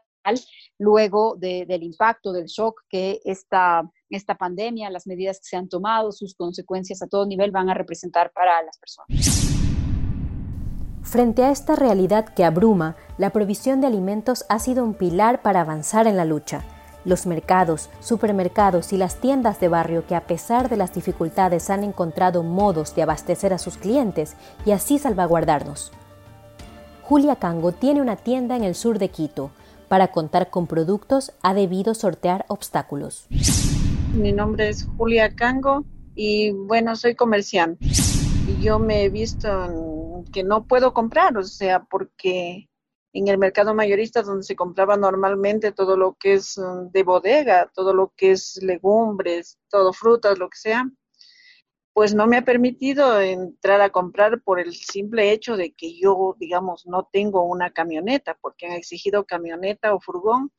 luego 0.79 1.35
del 1.37 1.83
impacto 1.83 2.31
del 2.31 2.45
shock 2.45 2.81
que 2.89 3.19
esta 3.25 3.83
esta 4.09 4.35
pandemia, 4.35 4.89
las 4.89 5.07
medidas 5.07 5.39
que 5.39 5.45
se 5.45 5.57
han 5.57 5.67
tomado, 5.67 6.11
sus 6.11 6.35
consecuencias 6.35 7.01
a 7.01 7.07
todo 7.07 7.25
nivel 7.25 7.51
van 7.51 7.69
a 7.69 7.73
representar 7.73 8.31
para 8.31 8.61
las 8.63 8.77
personas. 8.77 9.55
Frente 11.01 11.43
a 11.43 11.51
esta 11.51 11.75
realidad 11.75 12.33
que 12.33 12.43
abruma, 12.43 12.95
la 13.17 13.31
provisión 13.31 13.81
de 13.81 13.87
alimentos 13.87 14.45
ha 14.49 14.59
sido 14.59 14.83
un 14.83 14.95
pilar 14.95 15.41
para 15.41 15.61
avanzar 15.61 16.07
en 16.07 16.17
la 16.17 16.25
lucha. 16.25 16.63
Los 17.05 17.27
mercados, 17.27 17.89
supermercados 17.99 18.91
y 18.91 18.97
las 18.97 19.21
tiendas 19.21 19.59
de 19.59 19.67
barrio 19.67 20.05
que 20.07 20.15
a 20.15 20.27
pesar 20.27 20.69
de 20.69 20.77
las 20.77 20.93
dificultades 20.93 21.69
han 21.69 21.83
encontrado 21.83 22.43
modos 22.43 22.95
de 22.95 23.03
abastecer 23.03 23.53
a 23.53 23.59
sus 23.59 23.77
clientes 23.77 24.35
y 24.65 24.71
así 24.71 24.97
salvaguardarnos. 24.97 25.91
Julia 27.03 27.35
Cango 27.35 27.71
tiene 27.71 28.01
una 28.01 28.15
tienda 28.15 28.55
en 28.55 28.63
el 28.63 28.73
sur 28.73 28.97
de 28.97 29.09
Quito. 29.09 29.51
Para 29.87 30.07
contar 30.07 30.49
con 30.49 30.65
productos 30.65 31.31
ha 31.43 31.53
debido 31.53 31.93
sortear 31.93 32.45
obstáculos. 32.47 33.27
Mi 34.15 34.31
nombre 34.31 34.69
es 34.69 34.87
Julia 34.97 35.35
Cango 35.35 35.85
y 36.15 36.49
bueno, 36.51 36.95
soy 36.95 37.13
comerciante. 37.13 37.85
Yo 38.59 38.79
me 38.79 39.03
he 39.03 39.09
visto 39.09 40.23
que 40.33 40.43
no 40.43 40.63
puedo 40.63 40.93
comprar, 40.93 41.37
o 41.37 41.43
sea, 41.43 41.83
porque 41.83 42.67
en 43.15 43.29
el 43.29 43.37
mercado 43.37 43.73
mayorista 43.73 44.21
donde 44.23 44.43
se 44.43 44.57
compraba 44.57 44.97
normalmente 44.97 45.71
todo 45.71 45.95
lo 45.95 46.15
que 46.15 46.33
es 46.33 46.57
mm, 46.57 46.91
de 46.91 47.03
bodega, 47.03 47.71
todo 47.73 47.93
lo 47.93 48.11
que 48.15 48.31
es 48.31 48.59
legumbres, 48.61 49.57
todo 49.69 49.93
frutas, 49.93 50.37
lo 50.37 50.49
que 50.49 50.57
sea, 50.57 50.85
pues 51.93 52.13
no 52.13 52.27
me 52.27 52.35
ha 52.35 52.43
permitido 52.43 53.21
entrar 53.21 53.79
a 53.79 53.89
comprar 53.89 54.41
por 54.41 54.59
el 54.59 54.75
simple 54.75 55.31
hecho 55.31 55.55
de 55.55 55.71
que 55.71 55.97
yo, 55.97 56.35
digamos, 56.37 56.85
no 56.87 57.07
tengo 57.09 57.43
una 57.43 57.71
camioneta, 57.71 58.37
porque 58.41 58.65
han 58.65 58.73
exigido 58.73 59.23
camioneta 59.23 59.95
o 59.95 60.01
furgón, 60.01 60.51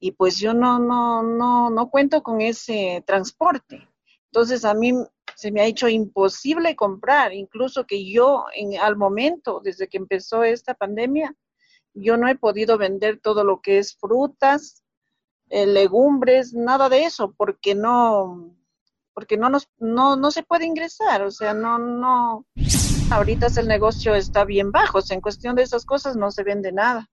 y 0.00 0.12
pues 0.12 0.38
yo 0.38 0.54
no, 0.54 0.78
no, 0.78 1.22
no, 1.22 1.68
no 1.68 1.90
cuento 1.90 2.22
con 2.22 2.40
ese 2.40 3.04
transporte. 3.06 3.86
Entonces 4.32 4.64
a 4.64 4.72
mí 4.72 4.94
se 5.36 5.52
me 5.52 5.60
ha 5.60 5.66
hecho 5.66 5.86
imposible 5.86 6.76
comprar, 6.76 7.34
incluso 7.34 7.86
que 7.86 8.10
yo 8.10 8.46
en, 8.54 8.78
al 8.78 8.96
momento, 8.96 9.60
desde 9.62 9.86
que 9.86 9.98
empezó 9.98 10.44
esta 10.44 10.72
pandemia, 10.72 11.36
yo 11.94 12.16
no 12.16 12.28
he 12.28 12.34
podido 12.34 12.76
vender 12.76 13.20
todo 13.20 13.44
lo 13.44 13.60
que 13.60 13.78
es 13.78 13.96
frutas, 13.96 14.84
eh, 15.50 15.66
legumbres, 15.66 16.52
nada 16.52 16.88
de 16.88 17.04
eso, 17.04 17.32
porque 17.36 17.74
no, 17.74 18.54
porque 19.12 19.36
no 19.36 19.48
nos, 19.48 19.68
no, 19.78 20.16
no 20.16 20.30
se 20.30 20.42
puede 20.42 20.66
ingresar, 20.66 21.22
o 21.22 21.30
sea, 21.30 21.54
no, 21.54 21.78
no, 21.78 22.46
ahorita 23.10 23.46
el 23.56 23.68
negocio 23.68 24.14
está 24.14 24.44
bien 24.44 24.72
bajo, 24.72 24.98
o 24.98 25.02
sea, 25.02 25.14
en 25.14 25.20
cuestión 25.20 25.54
de 25.54 25.62
esas 25.62 25.84
cosas 25.84 26.16
no 26.16 26.30
se 26.30 26.42
vende 26.42 26.72
nada. 26.72 27.08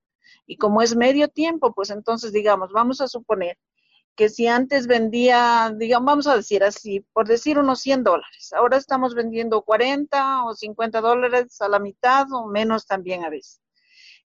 Y 0.47 0.57
como 0.57 0.81
es 0.81 0.95
medio 0.95 1.27
tiempo, 1.27 1.73
pues 1.73 1.91
entonces 1.91 2.33
digamos, 2.33 2.71
vamos 2.71 2.99
a 3.01 3.07
suponer 3.07 3.57
que 4.15 4.29
si 4.29 4.47
antes 4.47 4.87
vendía, 4.87 5.73
digamos, 5.77 6.05
vamos 6.05 6.27
a 6.27 6.35
decir 6.35 6.63
así, 6.63 7.01
por 7.13 7.27
decir 7.27 7.57
unos 7.57 7.79
100 7.81 8.03
dólares, 8.03 8.51
ahora 8.53 8.77
estamos 8.77 9.15
vendiendo 9.15 9.61
40 9.61 10.45
o 10.45 10.53
50 10.53 11.01
dólares 11.01 11.61
a 11.61 11.69
la 11.69 11.79
mitad 11.79 12.27
o 12.33 12.47
menos 12.47 12.85
también 12.85 13.23
a 13.23 13.29
veces. 13.29 13.61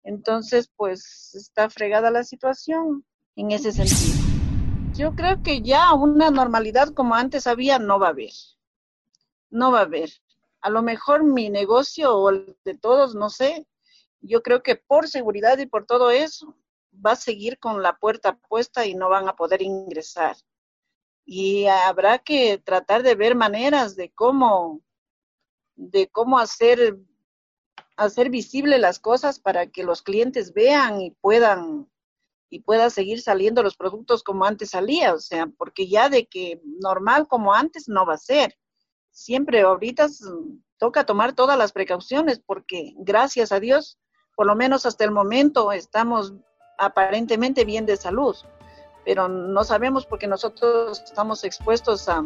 Entonces, 0.04 0.70
pues 0.76 1.34
está 1.34 1.70
fregada 1.70 2.10
la 2.10 2.24
situación 2.24 3.04
en 3.36 3.52
ese 3.52 3.72
sentido. 3.72 4.32
Yo 4.94 5.14
creo 5.14 5.42
que 5.42 5.62
ya 5.62 5.92
una 5.94 6.30
normalidad 6.30 6.88
como 6.88 7.14
antes 7.14 7.46
había 7.46 7.78
no 7.78 7.98
va 7.98 8.08
a 8.08 8.10
haber. 8.10 8.32
No 9.50 9.72
va 9.72 9.80
a 9.80 9.82
haber. 9.82 10.10
A 10.60 10.70
lo 10.70 10.82
mejor 10.82 11.24
mi 11.24 11.50
negocio 11.50 12.14
o 12.14 12.30
el 12.30 12.56
de 12.64 12.74
todos, 12.74 13.14
no 13.14 13.30
sé. 13.30 13.66
Yo 14.20 14.42
creo 14.42 14.62
que 14.62 14.76
por 14.76 15.08
seguridad 15.08 15.58
y 15.58 15.66
por 15.66 15.86
todo 15.86 16.10
eso 16.10 16.54
va 17.04 17.12
a 17.12 17.16
seguir 17.16 17.58
con 17.58 17.82
la 17.82 17.96
puerta 17.96 18.36
puesta 18.36 18.86
y 18.86 18.94
no 18.94 19.08
van 19.08 19.28
a 19.28 19.36
poder 19.36 19.62
ingresar. 19.62 20.36
Y 21.24 21.66
habrá 21.66 22.18
que 22.18 22.58
tratar 22.58 23.02
de 23.02 23.14
ver 23.14 23.34
maneras 23.34 23.96
de 23.96 24.10
cómo 24.10 24.80
de 25.74 26.08
cómo 26.08 26.38
hacer 26.38 26.98
hacer 27.96 28.30
visible 28.30 28.78
las 28.78 28.98
cosas 28.98 29.38
para 29.38 29.66
que 29.66 29.84
los 29.84 30.02
clientes 30.02 30.52
vean 30.52 31.00
y 31.00 31.10
puedan 31.20 31.88
y 32.52 32.60
pueda 32.60 32.90
seguir 32.90 33.22
saliendo 33.22 33.62
los 33.62 33.76
productos 33.76 34.22
como 34.22 34.44
antes 34.44 34.70
salía, 34.70 35.14
o 35.14 35.18
sea, 35.18 35.46
porque 35.56 35.88
ya 35.88 36.10
de 36.10 36.26
que 36.26 36.60
normal 36.80 37.26
como 37.26 37.54
antes 37.54 37.88
no 37.88 38.04
va 38.04 38.14
a 38.14 38.18
ser. 38.18 38.58
Siempre 39.10 39.62
ahorita 39.62 40.08
toca 40.76 41.06
tomar 41.06 41.32
todas 41.32 41.56
las 41.56 41.72
precauciones 41.72 42.40
porque 42.44 42.92
gracias 42.98 43.52
a 43.52 43.60
Dios, 43.60 43.98
por 44.36 44.46
lo 44.46 44.54
menos 44.54 44.84
hasta 44.84 45.02
el 45.04 45.12
momento 45.12 45.72
estamos 45.72 46.34
aparentemente 46.78 47.64
bien 47.64 47.86
de 47.86 47.96
salud, 47.96 48.36
pero 49.06 49.28
no 49.28 49.64
sabemos 49.64 50.04
porque 50.04 50.26
nosotros 50.26 51.00
estamos 51.06 51.44
expuestos 51.44 52.06
a, 52.10 52.22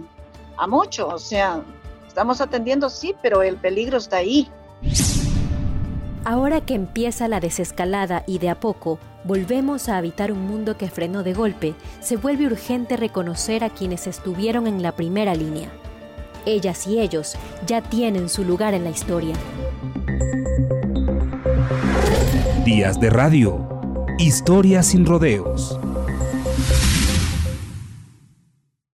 a 0.56 0.66
mucho, 0.66 1.06
o 1.06 1.18
sea, 1.18 1.62
estamos 2.08 2.40
atendiendo 2.40 2.90
sí, 2.90 3.14
pero 3.22 3.42
el 3.42 3.58
peligro 3.58 3.98
está 3.98 4.16
ahí. 4.16 4.50
Ahora 6.26 6.60
que 6.60 6.74
empieza 6.74 7.28
la 7.28 7.38
desescalada 7.38 8.24
y 8.26 8.40
de 8.40 8.50
a 8.50 8.58
poco 8.58 8.98
volvemos 9.22 9.88
a 9.88 9.96
habitar 9.96 10.32
un 10.32 10.44
mundo 10.44 10.76
que 10.76 10.90
frenó 10.90 11.22
de 11.22 11.32
golpe, 11.32 11.76
se 12.00 12.16
vuelve 12.16 12.46
urgente 12.46 12.96
reconocer 12.96 13.62
a 13.62 13.70
quienes 13.70 14.08
estuvieron 14.08 14.66
en 14.66 14.82
la 14.82 14.90
primera 14.90 15.36
línea. 15.36 15.70
Ellas 16.44 16.84
y 16.88 16.98
ellos 16.98 17.36
ya 17.64 17.80
tienen 17.80 18.28
su 18.28 18.42
lugar 18.42 18.74
en 18.74 18.82
la 18.82 18.90
historia. 18.90 19.36
Días 22.64 22.98
de 22.98 23.08
radio. 23.08 23.64
Historias 24.18 24.86
sin 24.86 25.06
rodeos. 25.06 25.78